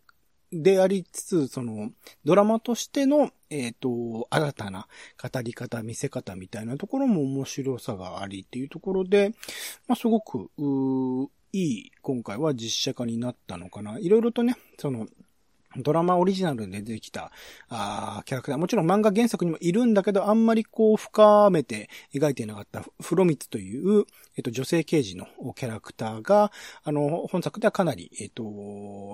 [0.53, 1.91] でありつつ、その、
[2.23, 4.87] ドラマとしての、えっ、ー、と、新たな
[5.21, 9.33] 語り方、見せ方みたいなところも面白さがありっていうところで、
[9.87, 10.49] まあ、すごく、
[11.51, 13.99] いい、今回は実写化になったのかな。
[13.99, 15.07] いろいろとね、その、
[15.77, 17.31] ドラマオリジナルで出てきた、
[17.69, 18.59] あキャラクター。
[18.59, 24.05] もちろん漫画原作にもいるんだけど、あんまりこう深めて描いていなかったフロミツという、
[24.35, 26.51] えっと、女性刑事のキャラクターが、
[26.83, 28.43] あの、本作ではかなり、えっと、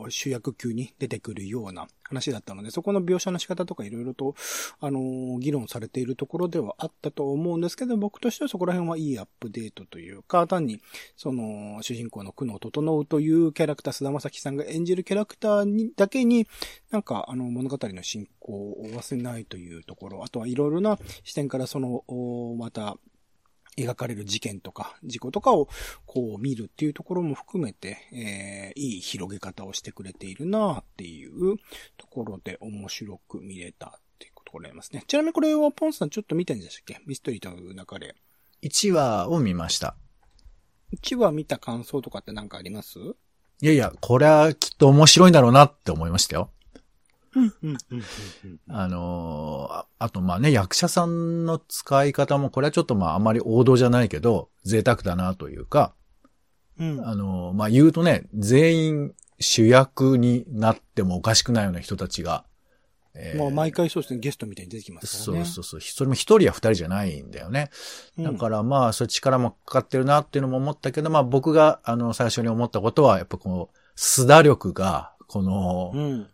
[0.09, 4.35] 主役級に出てくるような話だったので、そこの描写の仕方とかいろいろと、
[4.79, 10.81] あの、議論されているところではあったと思うんですけど、僕としてはそこら辺はいいアップデートというか、単に、
[11.15, 16.47] その、主人公の苦悩を整うというキャラクター、菅田正樹さんが演じるキャラクターに、だけに、
[16.91, 22.03] なんか、あの、物語の進行を忘れないというところ、あとはいろいろな視点からその、
[22.57, 22.97] また、
[23.85, 25.69] 描かれる事件とか事故とかを
[26.05, 31.57] こう見るっていうところも含めて、えー、いい広げ方をしてくれているなっていう
[31.97, 35.03] ところで面白く見れたっていうことがありますね。
[35.07, 37.01] ちなみにこれはポンさんちょっと見てんでしたっけ？
[37.05, 38.15] ミステリーとの中で。
[38.61, 39.95] 1話を見ました。
[40.93, 42.99] 1話見た感想とかって何かあります？
[43.61, 46.51] いやいや、これはきっと面白いんだろうなって思いましたよ。
[48.69, 51.29] あのー、あとまあね、役者さん。
[51.45, 55.93] の使い方も、これはちょっとまああまり王道じゃないけど、贅沢だなというか、
[56.79, 62.45] うん、あのー、まあ言うとね、全員主役になってもおかしくないような人たちが、
[63.15, 65.45] えー、まあ毎回そうですね、ゲストみたいに出てきますからね。
[65.45, 65.81] そうそうそう。
[65.81, 67.31] それも一人や二人じゃないん。
[67.31, 67.69] だよね。
[68.17, 76.27] だからまあ、それ力もかかってるなっていうのも思ったけど、まあ僕が、あの、最初に思ったことは、やっぱこの、須田力が、この、うん、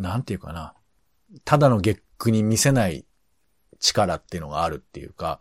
[0.00, 0.74] なんていうかな、
[1.44, 3.04] ただの月句に見せない
[3.78, 5.40] 力っていうのがあるっていうか、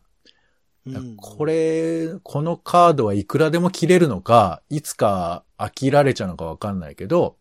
[1.17, 7.37] これ、このカードはいくらでも切れるのか、いつか飽きられちゃうのかわかんないけど、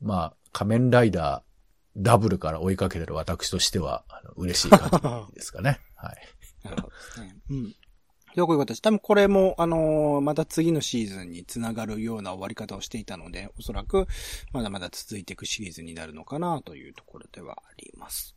[0.00, 1.52] まあ、仮面ライダー
[1.96, 5.80] ダブルから追いかけてる私としては、あの嬉しい感じですかね。
[5.94, 6.16] はい。
[6.64, 7.36] なるほどですね。
[7.50, 7.74] うん。
[8.34, 8.82] よくいうことです。
[8.82, 14.06] 多分これも、あのー、また次のシーズンにつながるような終わり方をしていたので、おそらく、
[14.52, 18.34] まだまだ続いていくシリーズになるのかなというところではあります。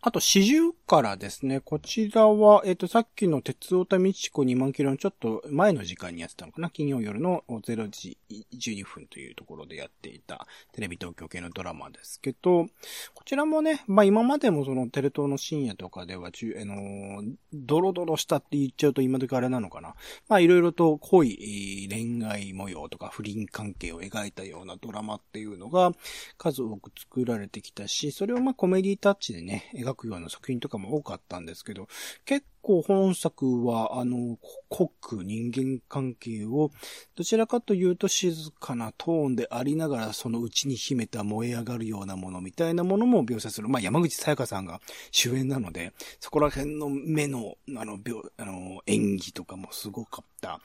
[0.00, 6.70] あと、四十からですね、こちらは、えっ、ー、と、さっきの鉄オタミチコ2万キロのちょっと前の時間にやってたのかな。
[6.70, 12.66] 金曜夜の0時12分というところでやっていたテレビ東京系のドラマですけど、
[13.14, 16.30] こちらもね、まあ今までもそのテレ東の深夜とかでは、あ
[16.64, 19.94] の、ドロドロしたって言っちゃうと今時あれなのかな。
[20.28, 25.92] まあいろいろと濃い恋愛模様とか不倫関係を描いたようなドラマっていうのが
[26.36, 31.88] 数多く作られてきたし、それをまあコメディタッチでね、描くような作品とかも多かったんですけど、
[32.24, 34.38] 結構本作は、あの、
[34.70, 36.70] 濃く人間関係を、
[37.14, 43.68] どちらかというと静かなトーンでありながら、その内に秘めた燃え上がるようなものみたいなものも描写する。
[43.68, 50.60] まあ、山口さやかさんが主演なので、そこら辺の目の、あの、描、あの、演技とかもすごかった。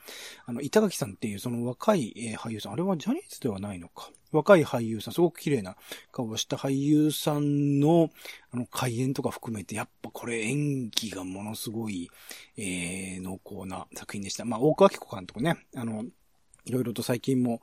[0.46, 4.10] あの、板垣さんっていうその若い、え、俳優さん、あれはジャニーズではないのか。
[4.32, 5.76] 若い俳優さん、すごく綺麗な
[6.12, 8.10] 顔をした俳優さんの、
[8.52, 11.89] あの、開演とか含めて、やっぱこれ演技がものすごい、
[12.56, 14.44] えー、濃厚な作品でした。
[14.44, 16.04] まあ、大川明子監督ね、あの、
[16.64, 17.62] いろいろと最近も、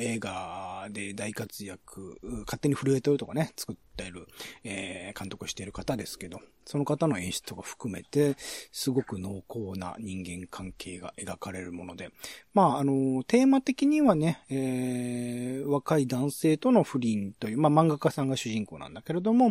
[0.00, 4.26] 映画で大活躍、勝手に震えてるとかね、作ってる、
[4.64, 8.36] えー、監督している方ですけど、その方の演出とか含めて、
[8.72, 12.10] すごく濃厚な人間関係が描かれるもので、
[12.54, 19.50] まあ、あの、テーマ的にはね、えー、若い男性との不倫という、まあ、漫画家さんが主人公なんだけれども、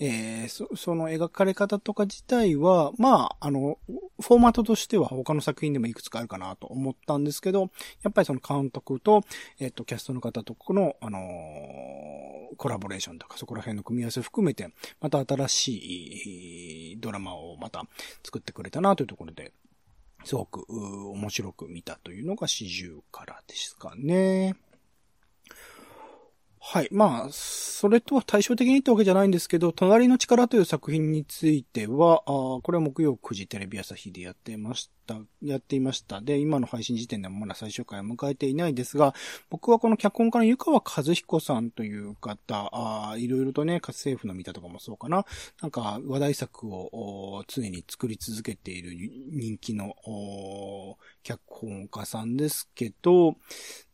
[0.00, 3.78] えー、そその描かれ方とか自体は、まあ、あの、
[4.20, 7.70] フォーマットとしては他の作品でもいくつかあるかなと思ったんですけど、
[8.02, 9.22] やっぱりその監督と、
[9.60, 14.70] えっ、と、キャストの方とこの、あのー、コラボレーションとかそこら辺の組み合わせ含めて、
[15.00, 17.84] また新しいドラマをまた
[18.24, 19.52] 作ってくれたなというところで、
[20.24, 24.56] すごく面白く見たというのが四十からですかね。
[26.66, 26.88] はい。
[26.90, 35.03] まあ、それとは対照的にってわけじゃないんですけど、隣の力という作品については、あこれは木曜9時テレビ朝日でやってました、
[35.42, 36.20] やっていました。
[36.20, 39.14] で、今の配信時点でもまだ最終回を迎えていないですが、
[39.50, 45.26] 僕はこの脚本家の湯川和彦さんという方、あいろいろとね、政府の見たとかもそうかな。
[45.60, 48.94] なんか話題作を常に作り続けている
[49.30, 49.94] 人気の
[51.22, 53.36] 脚本家さんですけど、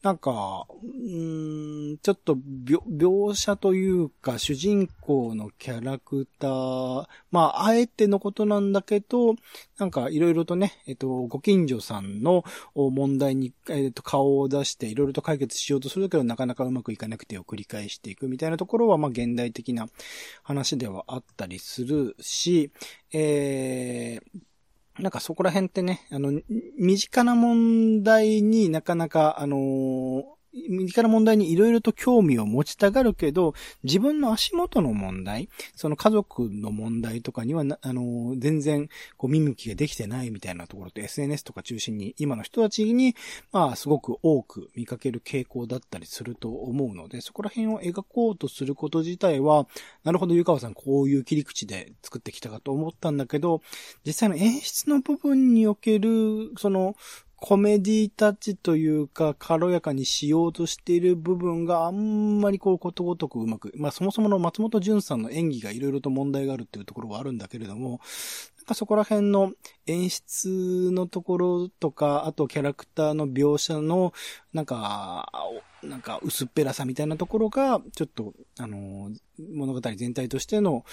[0.02, 9.34] なんか、うん、ちょっと描描写というか、主人公のキャラクター、まあ、あえてのことなんだけど、
[9.78, 12.44] なんかいろいろとね、えっと、ご近所さんの
[12.76, 19.88] 問題に、えっと、顔を出していろいろと解決しようとするけど、なかなかうまくいかなくてを繰り返していくみたいなところは、まあ、現代的な
[20.44, 22.70] 話ではあったりするし、
[23.12, 26.40] えー、なんかそこら辺ってね、あの、
[26.78, 30.22] 身近な問題になかなか、あのー、
[30.52, 43.14] 身近な問題にいろいろと興味を持ちたがるけど、自分の足元の問題、その家族の問題とかにはあの、全然、こう、見向きができてないみたいなところって SNS とか中心に、今の人たちに、
[43.52, 49.68] まあ、すごく多く見かける傾向だったりすると思うので、そこら辺を描こうとすること自体は、
[50.02, 53.62] なるほど、ゆかわさん、こういう切り口で作ってきたかと思ったんだけど、
[54.04, 56.96] 実際の演出の部分における、その、
[57.40, 68.00] コメディタッチというか、軽やかにしようとしている部分があんまりこうことごとくうまく、まあそもそもの松本潤さんの演技がいろいろと問題があるっていうところはあるんだけれども、
[68.58, 69.52] なんかそこら辺の
[69.86, 74.12] 演出のところとか、あとキャラクターの描写の、
[74.52, 75.32] なんか、
[75.82, 80.84] なんか薄っぺらさみたいなところが、ちょっと、あの、物語全体としての、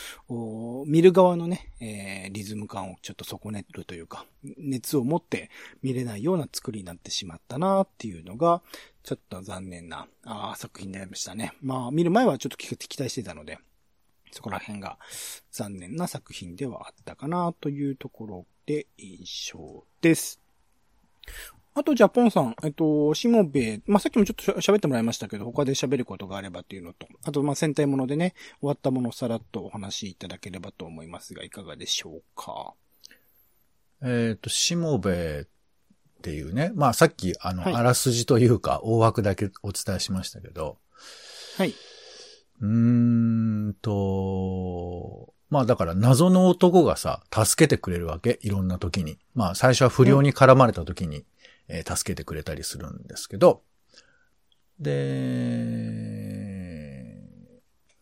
[0.85, 4.25] 見る側のね、えー、リズム感をちょっと損ねるというか、
[4.57, 5.49] 熱を持って
[5.81, 8.61] 見れないような作りになってしまったなっていうのが、
[9.03, 11.53] ちょっと残念なあ作品になりましたね。
[11.61, 13.59] まあ、見る前はちょっと期待してたので、
[14.31, 14.97] そこら辺が
[15.51, 20.39] 残念な作品ではあったかなというところで印象です。
[21.79, 32.73] あと、じゃあ、ポンさん、えっと、しもべまあ、さっきもちょっと喋ってもらいましたけど、他で喋ることがあればっていうのと、あと、まあ、戦隊ものでね、終わったものをさらっとお話しいただければと思いますが、いかがでしょうか？
[34.01, 40.79] えっ、と、しもべっていうね、まあ、さっき、あの、はい、あらすじというか、大枠だけお伝えしましたけど、
[41.57, 41.75] はい。
[42.59, 48.37] うーんと、まあだから謎の男がさ、助けてくれるわけ？
[48.41, 49.17] いろんな時に。
[49.33, 51.23] まあ最初は不良に絡まれた時に、
[51.67, 53.61] えー、助けてくれたりするんですけど、
[54.79, 57.03] で、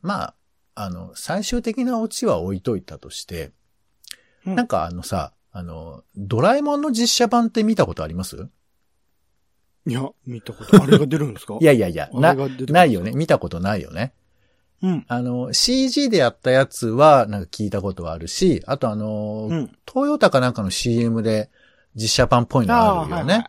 [0.01, 0.35] まあ、
[0.75, 3.51] あの、最終的なオチは置いといたとして、
[4.45, 8.47] うん、なんかあのさ、あの、ドラえもんの実写版って見たことあります？
[9.87, 11.57] いや、見たこと、あれが出るんですか？
[11.61, 13.11] いやいやいや、な、ないよね。
[13.13, 14.13] 見たことないよね。
[14.81, 15.05] うん。
[15.07, 21.49] あの、CG でやったやつは、なんか聞いたことはあるし、あとあの、うん、トヨタかなんかの CM で
[21.95, 23.23] 実写版っぽいのあるよね。
[23.23, 23.47] はいはい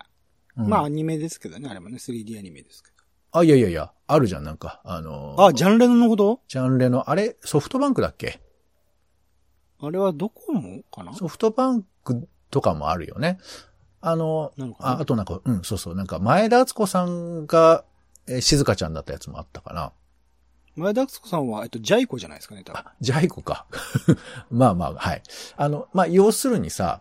[0.59, 2.97] うん、まあアニメですけどね、あれもね、3D アニメですけど。
[3.39, 6.41] あ、いやいやいや、あるじゃん、なんか、あのあ、ジャンレノのこと？
[6.49, 8.41] ジャンレノ、あれ、ソフトバンクだっけ？
[9.79, 11.13] あれはドコモかな？
[11.13, 13.39] ソフトバンクとかもあるよね。
[14.01, 17.85] あの、ああとなんか、うん、そうそう、なんか前田敦子さんが、
[18.29, 19.93] えー、静香ちゃんだったやつもあったかな。
[20.77, 22.83] 前田敦子さんは、えっと、ジャイコじゃないですかね、多分。
[23.01, 23.67] ジャイコか。
[24.51, 25.23] まあまあ、はい。
[25.57, 27.01] あの、まあ、要するにさ、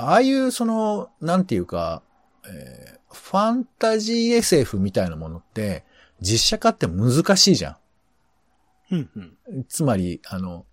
[0.00, 2.02] ああいうその、なんていうか、
[2.46, 5.84] えー、ファンタジー SF みたいなものって、
[6.20, 7.76] 実写化って難しいじゃん。
[8.92, 10.66] うんうん、つまり、あの、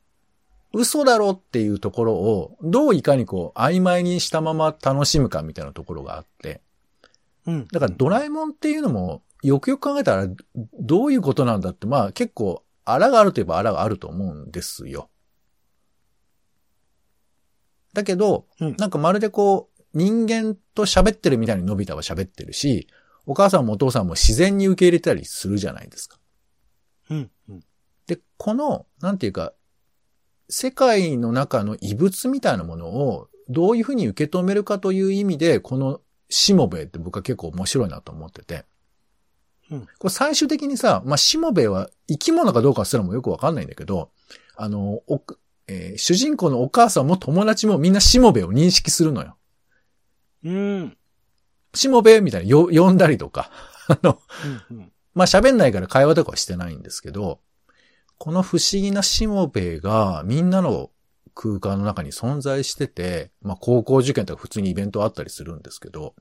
[0.73, 6.61] 嘘だろっていうところを、どういかにこう、曖昧にしたまま楽しむかみたいなところがあって。
[7.47, 7.67] うん。
[7.71, 10.28] だからドラえもんっていうのも、よくよく考えたら、
[10.80, 15.09] どういうことなんだって、まあ結構、あらがあるといえばあらがあると思うんですよ。
[17.95, 22.87] だけど、うん、なんかまるでこう、人間と喋ってるみたいにのび太は喋ってるし、
[23.25, 26.19] お母さんもお父さんも自然に受け入れたりするじゃないですか。
[27.09, 27.63] うん、うん。
[28.05, 29.53] で、この、なんていうか、
[30.49, 38.65] 世界の中の異物みたいなものをどういうふうに受け止めるかという意味で、このしもべって僕は結構面白いなと思ってて。
[39.71, 44.11] うん、これ最終的にさ、まあ、しもべは生き物かどうかすらもよくわかんないんだけど、
[44.55, 45.21] あの、お、
[45.68, 49.38] えー、主人公のお母さんも友達もみんなしもべを認識するのよ。
[50.43, 50.97] うん。
[51.74, 53.49] しもべみたいなよ、呼んだりとか。
[53.88, 54.20] あの、
[54.70, 57.39] うんうん、まあ、喋んないから会話とかはしてないんですけど、
[58.18, 60.91] この不思議なしもべがみんなの
[61.34, 66.16] 空間の中に存在してて、まあ、高校受験とか普通にイベントあったりするんですけど、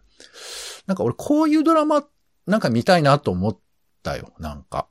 [0.86, 2.05] なんか俺こういうドラマ
[2.47, 3.59] なんか見たいなと思っ
[4.03, 4.88] たよ、なんか。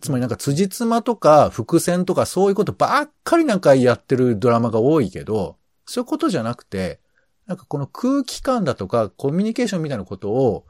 [0.00, 7.00] つまりなんか辻褄とか伏線とかそういうことばっかりなんかやってるドラマが多いけど、そういうことじゃなくて、
[7.46, 10.66] なんかこの空気感だとかコミュニケーションみたいなことを、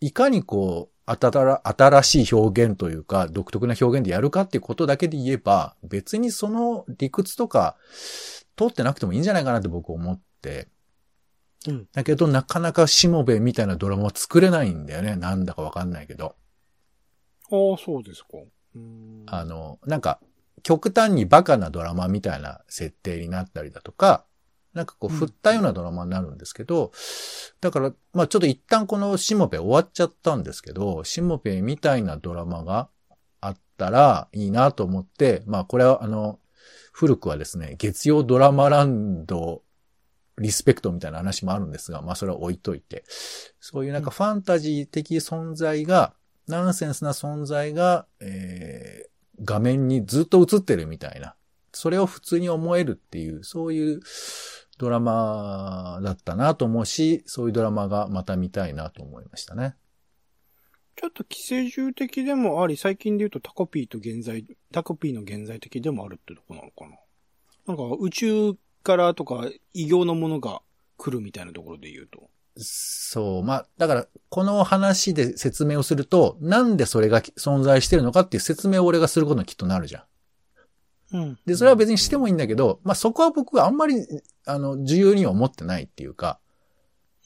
[0.00, 7.76] いかにこう、新しい表現というか、独特な表現でやるかっていうことだけで言えば、別にその理屈とか、
[8.56, 10.68] 通ってなくてもいいんじゃないかなって僕思って、
[11.66, 11.86] うん。
[11.92, 15.16] だけど、なかなかしもべみたいなドラマは作れないんだよね。
[15.16, 16.36] なんだかわかんないけど。
[17.52, 18.38] ああ、そうですか。
[19.26, 20.20] あの、なんか、
[20.62, 24.24] 極端にバカなドラマみたいな設定になったりだとか、
[24.74, 26.90] なんかこう、振ったようなドラマになるんですけど、うん、
[27.60, 32.88] だから、まあちょっと一旦このしもべ終わっちゃったんですけど、しもべみたいなドラマが
[33.40, 36.38] あったらいいなと思って、まあこれはあの、
[36.92, 39.62] 古くはですね、月曜ドラマランド
[40.38, 43.04] リスペクトみたいな話もあるんですが、まあそれは置いといて、
[43.60, 46.21] そういうなんかファンタジー的存在が、うん、
[46.52, 51.34] ナンセンスな存在が、えー、画面にずっと映ってるみたいな、
[51.72, 54.00] それを普通に思えるっていう、そういう
[54.78, 59.74] ドラマだったなと思うし、そういうドラマがまた見たいなと思いましたね。
[60.96, 66.96] ちょっと寄生獣的でもあり、最近で言うとタコピーと現在、タコピーの現在的でもあるってとこなのかな。
[67.66, 70.60] なんか宇宙からとか異形のものが
[70.98, 72.28] 来るみたいなところで言うと。
[72.56, 73.42] そう。
[73.42, 80.00] まあ、だから、この話で説明をすると、なんでそれが存在してるのかっていう説明を俺がすることにきっとなるじゃ
[81.12, 81.16] ん。
[81.18, 81.38] うん。
[81.46, 83.96] で、それは別にしてもいいんだけど、まあそこは僕はあんまり、
[84.46, 86.38] あの、重要には思ってないっていうか、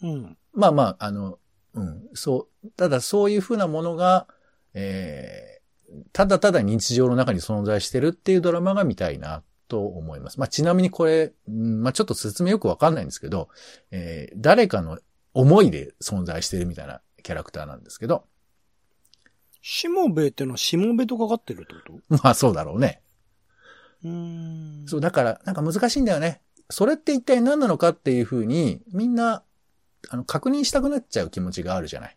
[0.03, 0.37] うん。
[0.53, 1.39] まあまあ、あの、
[1.75, 4.27] うん、そう、ただそういうふうなものが、
[4.75, 10.39] えー、ただただ日常の中に存在してるっていうドラマが見たいなと思います。
[10.39, 13.49] まあ、ちなみにこれ、まあ、ちょっと説明よくわかんないんですけど、
[13.91, 14.99] えー、誰かの
[15.39, 18.25] 思いで存在してるみたいなキャラクターなんですけど。
[19.61, 22.23] しもべってのはしもべとかかってるってこと？
[22.23, 23.03] まあ、そうだろうね。
[24.03, 24.85] うん。
[24.87, 26.41] そう、だから、なんか難しいんだよね。
[26.71, 29.43] それって一体何なのかっていうふうに、みんな、
[30.09, 32.17] あの、確認したくなっちゃう気持ちがあるじゃない。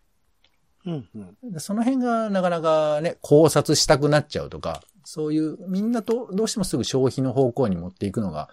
[0.86, 1.09] うん
[1.51, 4.82] うん、その辺がなかなかね、考察したくなっちゃうとか、
[5.12, 8.47] そういう、みんなとどうしてもすぐ消費の方向に持っていくのが、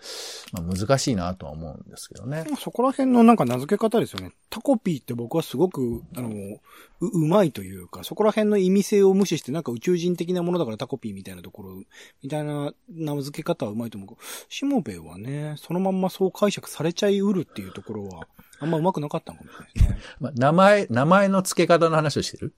[0.55, 2.47] まあ、難しいなとは思うんですけどね。
[2.59, 4.33] そこら辺のなんか名付け方ですよね。
[4.49, 6.61] タコピーって僕はすごく、あの、う、
[7.01, 11.83] うまいというか、そこら辺の意味性を無視してなんか宇宙人的なものだからタコピーみたいなところ、
[12.23, 14.17] みたいな名付け方はうまいと思う。
[14.49, 18.27] しもべはね、そのまんまそう解釈されちゃいうるっていうところは、
[18.61, 19.99] あんまうまくなかったのかもしれないですね。
[20.21, 22.55] まあ、名前、名前の付け方の話をしてる？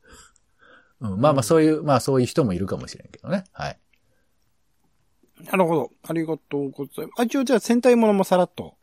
[1.01, 3.43] うん、まあまあそういう、まあそういう人もいるかもしれんけどね。
[3.53, 3.79] はい。
[5.45, 5.91] なるほど。
[6.07, 7.21] ありがとうございます。
[7.21, 8.77] あ、一応じゃあ戦隊ものもさらっと。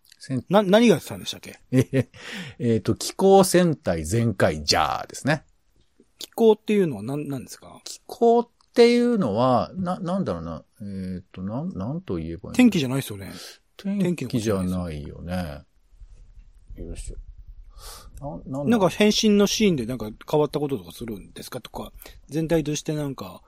[0.50, 1.60] な、何がしたんでしたっけ？
[1.72, 2.08] えっ、
[2.58, 5.44] えー、と、気候戦隊全開ジャーですね。
[6.18, 7.80] 気候っていうのは何、何ですか？
[7.84, 10.64] 気候っていうのは、な、なんだろうな。
[10.82, 13.32] えっ、ー、と、なん、なんと言えばいい天気じゃないですよね。
[13.78, 15.62] 天気じゃないよね。
[16.76, 18.42] よいしょ。
[18.48, 21.62] な、なんなんか変身のシーンでなんか変わったこととかするんですか？
[21.62, 21.92] とか、
[22.30, 23.44] 全体としてなんか、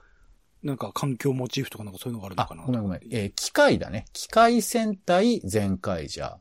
[0.62, 2.62] なんか環境モチーフとかなんかそういうのがあるのかな？
[2.64, 3.00] ごめんごめん。
[3.10, 4.06] えー、機械だね。
[4.12, 6.38] 機械戦隊全開じゃ。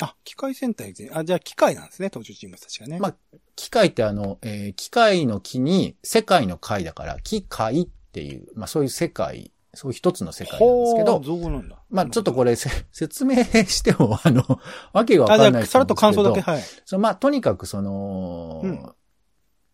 [0.00, 2.98] あ、機械戦隊全、あ、じゃあ機械なんですね、登場人物たちがね。
[2.98, 3.14] まあ、
[3.54, 11.82] 機械ってあの、えー、機械の木に世界の会だから、機械っていう、まあそういう世界、そういう一つの世界なんですけど、なんだ。
[11.90, 14.42] まあちょっとこれ説明しても、あの、
[14.92, 15.70] わけがわかんないですけど。
[15.72, 16.62] さらっと感想だけ、はい。
[16.84, 18.92] そのまあとにかくその、うん、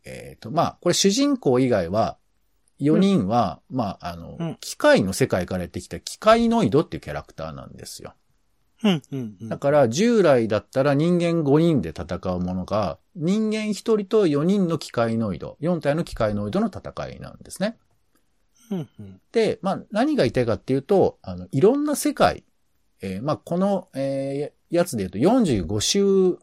[0.04, 2.18] えっ、ー、と、まあこれ主人公以外は、
[2.80, 8.14] 4人は、うん、まあ、あの、うん、機械の世界からやってきた機械ノイドっていうキャラクターなんですよ。
[8.82, 17.76] うんうんうん、だから、従来だったら人間5人で戦うものが、人間1人と4人の機械ノイド、4体の機械ノイドの戦いなんですね。
[18.70, 22.44] うんうん、で、まあ、何が言いたいかっていうと、あの、いろんな世界、
[23.02, 26.38] えー、まあ、この、えー、やつで言うと45週、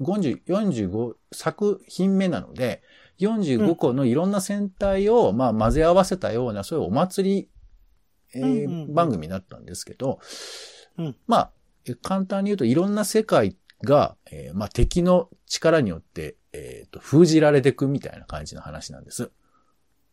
[0.00, 2.82] 50 45作品目なので、
[3.20, 7.48] 45個のいろんな戦隊を、まあ、混ぜ合わせたような、そういうお祭り、
[8.34, 10.20] えー、番組だったんですけど、
[10.98, 11.50] うん、まあ、
[12.02, 19.30] 簡単に言うといろんな世界が、えー、まあ、敵の力によって、えっ、ー、と、封じられていくみたいな感じの話なんです。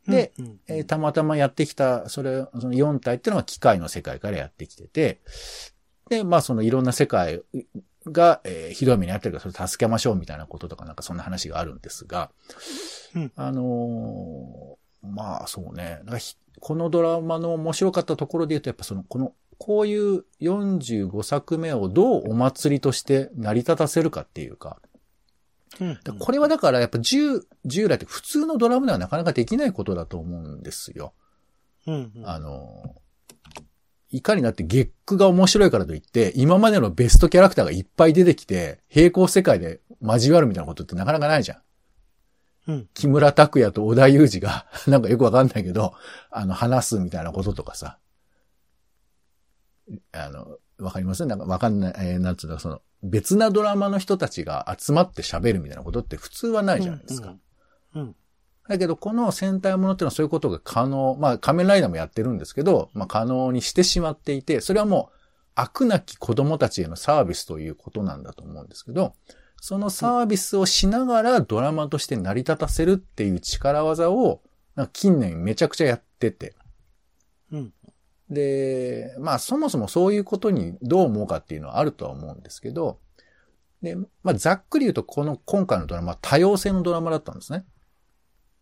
[0.07, 0.33] で、
[0.67, 5.21] えー、たまたまやってきた、それ、その4体っていうのは機械の世界からやってきてて、
[6.09, 7.41] で、まあそのいろんな世界
[8.05, 12.31] が、えー、ひどい目に遭ってるからそれ助けましょうみたいなこととかなんかそんな話があるんですが、
[13.15, 16.01] うん、あのー、まあそうね、
[16.59, 24.79] このドラマの面白かったところで言うとやっぱその、この、こういう45作目をどうお祭りとして成り立たせるかっていうか、
[25.79, 31.13] うん、これはだからやっぱ従、従来って普通のドラムではなかなかできないことだと思うんですよ。
[31.87, 32.95] うんうん、あの、
[34.11, 41.61] いかになってゲックが面白いからといって、今までのベストキャラクターがいっぱい出てきて、平行世界で交わるみたいなことってなかなかないじゃん。
[42.67, 42.89] うん。
[42.93, 45.93] 木村拓哉と小田裕二が、 なんかよくわかんないけど、
[46.31, 47.99] あの、話すみたいなこととかさ。
[50.13, 51.25] あの、わかります？
[51.25, 57.35] なんかわかんない、えー、なんつうの、その、別なドラマの人たちが集まって喋るみたいなことって普通はないじゃないですか。
[57.93, 58.15] うん、うん
[58.67, 65.15] だけど、この戦隊ものっていうのはそういうことが可能、まあ仮面ライダーもやってるんですけど、まあ可能にしてしまっていて、それはもう
[65.53, 69.13] 悪なき子供たちへのサービスということなんだと思うんですけど、
[69.67, 74.43] そのサービスをしながらドラマとして成り立たせるっていう力技を、
[74.93, 76.53] 近年めちゃくちゃやってて。
[77.51, 77.73] うん。
[78.29, 82.99] で、まあそもそもそういうことにどう思うかっていうのはあるとは思うんですけど、
[83.81, 87.65] で、まあざっくり言うとこの今回のドラマは多様性のドラマだったんですね。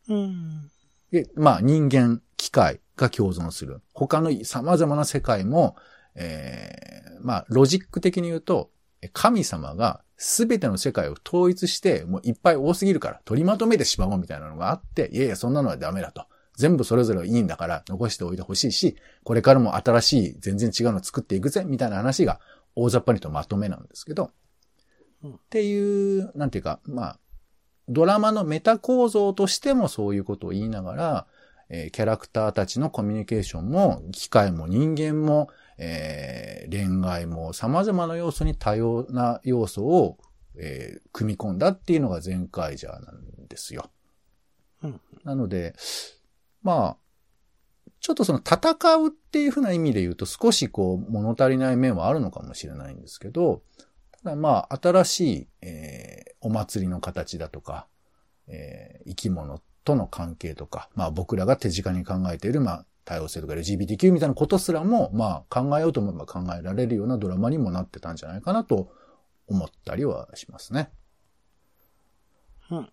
[0.07, 0.71] うん。
[1.11, 3.81] で、まあ人間、機械が共存する。
[3.93, 5.75] 他の様々な世界も、
[6.15, 8.71] えー、まあロジック的に言うと、
[9.13, 16.25] 神様がすべての世界を統一して、もういっぱい多すぎるから取りまとめてしまおうみたいなのがあって、いやいや、そんなのはダメだと。
[16.55, 22.39] 全部それぞれいいんだから残しておいてほしいし、これからも新しい全然違うの作っていくぜ、みたいな話が
[22.75, 24.31] 大雑把にとまとめなんですけど、
[25.23, 27.19] うん、っていう、なんていうか、まあ、
[27.89, 31.27] ドラマのメタ構造としてもそういうことを言いながら、
[31.69, 36.71] えー、キャラクターたちのコミュニケーションも、機械も人間も、えー、
[37.01, 40.17] 恋愛も様々な要素に多様な要素を、
[40.57, 43.89] えー、組み込んだっていうのが前回じゃなんですよ。
[44.83, 45.75] うん、なので、
[46.61, 46.97] まあ、
[47.99, 53.63] ちょっとその戦うっていうふうな意味で言うと少しこう物足りない面はあるのかもしれないんですけど、
[54.23, 57.87] ただまあ新しい、えー、お祭りの形だとか、
[58.47, 68.91] えー、生き物との関係とか、まあ僕らが手近に考えている、まあ多様性とか LGBTQ みたいなことすらも、まあ考えようと思えば考えられるようなドラマにもなってたんじゃないかなと
[69.47, 70.89] 思ったりはしますね。
[72.71, 72.89] うん。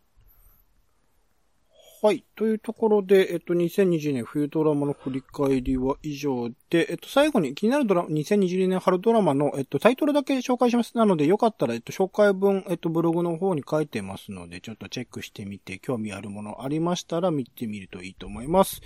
[2.02, 2.24] はい。
[2.34, 10.96] というところで、えっと、2020年冬ドラマの振り返りは以上で、えっと、最後に気になるドラマ、2020年春ドラマの、えっと、タイトルだけ紹介します。
[10.96, 18.80] なので、よかったら、えっと、紹介文、えっと、ブログの方に書いてますので、ちょっとチェックしてみて、興味あるものありましたら見てみるといいと思います。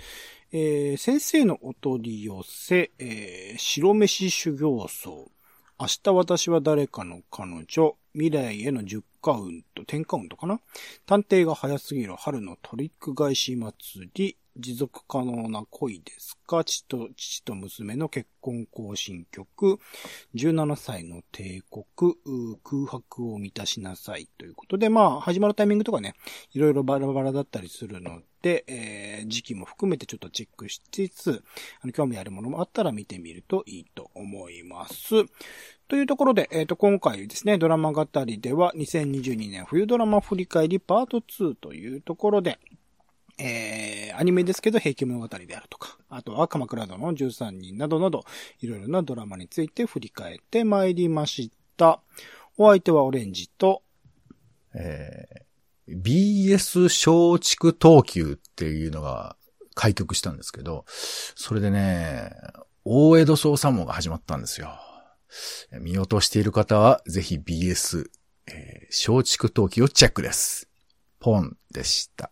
[0.51, 5.31] えー、先生のお取り寄せ、えー、白飯修行僧。
[5.79, 7.95] 明日私は誰かの彼女。
[8.13, 10.61] 未来への10カウント、10カウントかな
[11.05, 16.63] 探偵が早すぎる春のトリック返し祭り、持続可能な恋ですか？
[16.63, 19.79] 父と、父と娘の結婚行進曲、
[20.35, 22.13] 17歳の帝国、
[22.63, 24.27] 空白を満たしなさい。
[24.37, 26.13] ということで、まあ、始まるタイミングとかね、
[26.53, 31.43] いろいろバラバラだったりするので、えー、時期も含めてちょっとチェックしつつ、
[31.81, 35.25] あの、興味あるものもあったら見てみるといいと思います。
[35.87, 42.59] というところで、えっ、ー、と、今回ですね、ドラマ語りでは、2022年冬ドラマ振り返りパート2というところで、
[43.37, 48.23] えー、アニメですけど、平家物語であるとか、あとは鎌倉殿の13人などなど、
[48.61, 52.01] いろいろなドラマについて振り返ってまいりました。
[52.57, 53.83] お相手はオレンジと、
[54.73, 59.35] えー、BS 松竹東急っていうのが
[59.73, 62.31] 開局したんですけど、それでね、
[62.85, 64.69] 大江戸捜査網が始まったんですよ。
[65.81, 68.09] 見落としている方は、ぜひ BS、
[68.47, 70.69] えー、松竹陶器をチェックです。
[71.19, 72.31] ポンでした。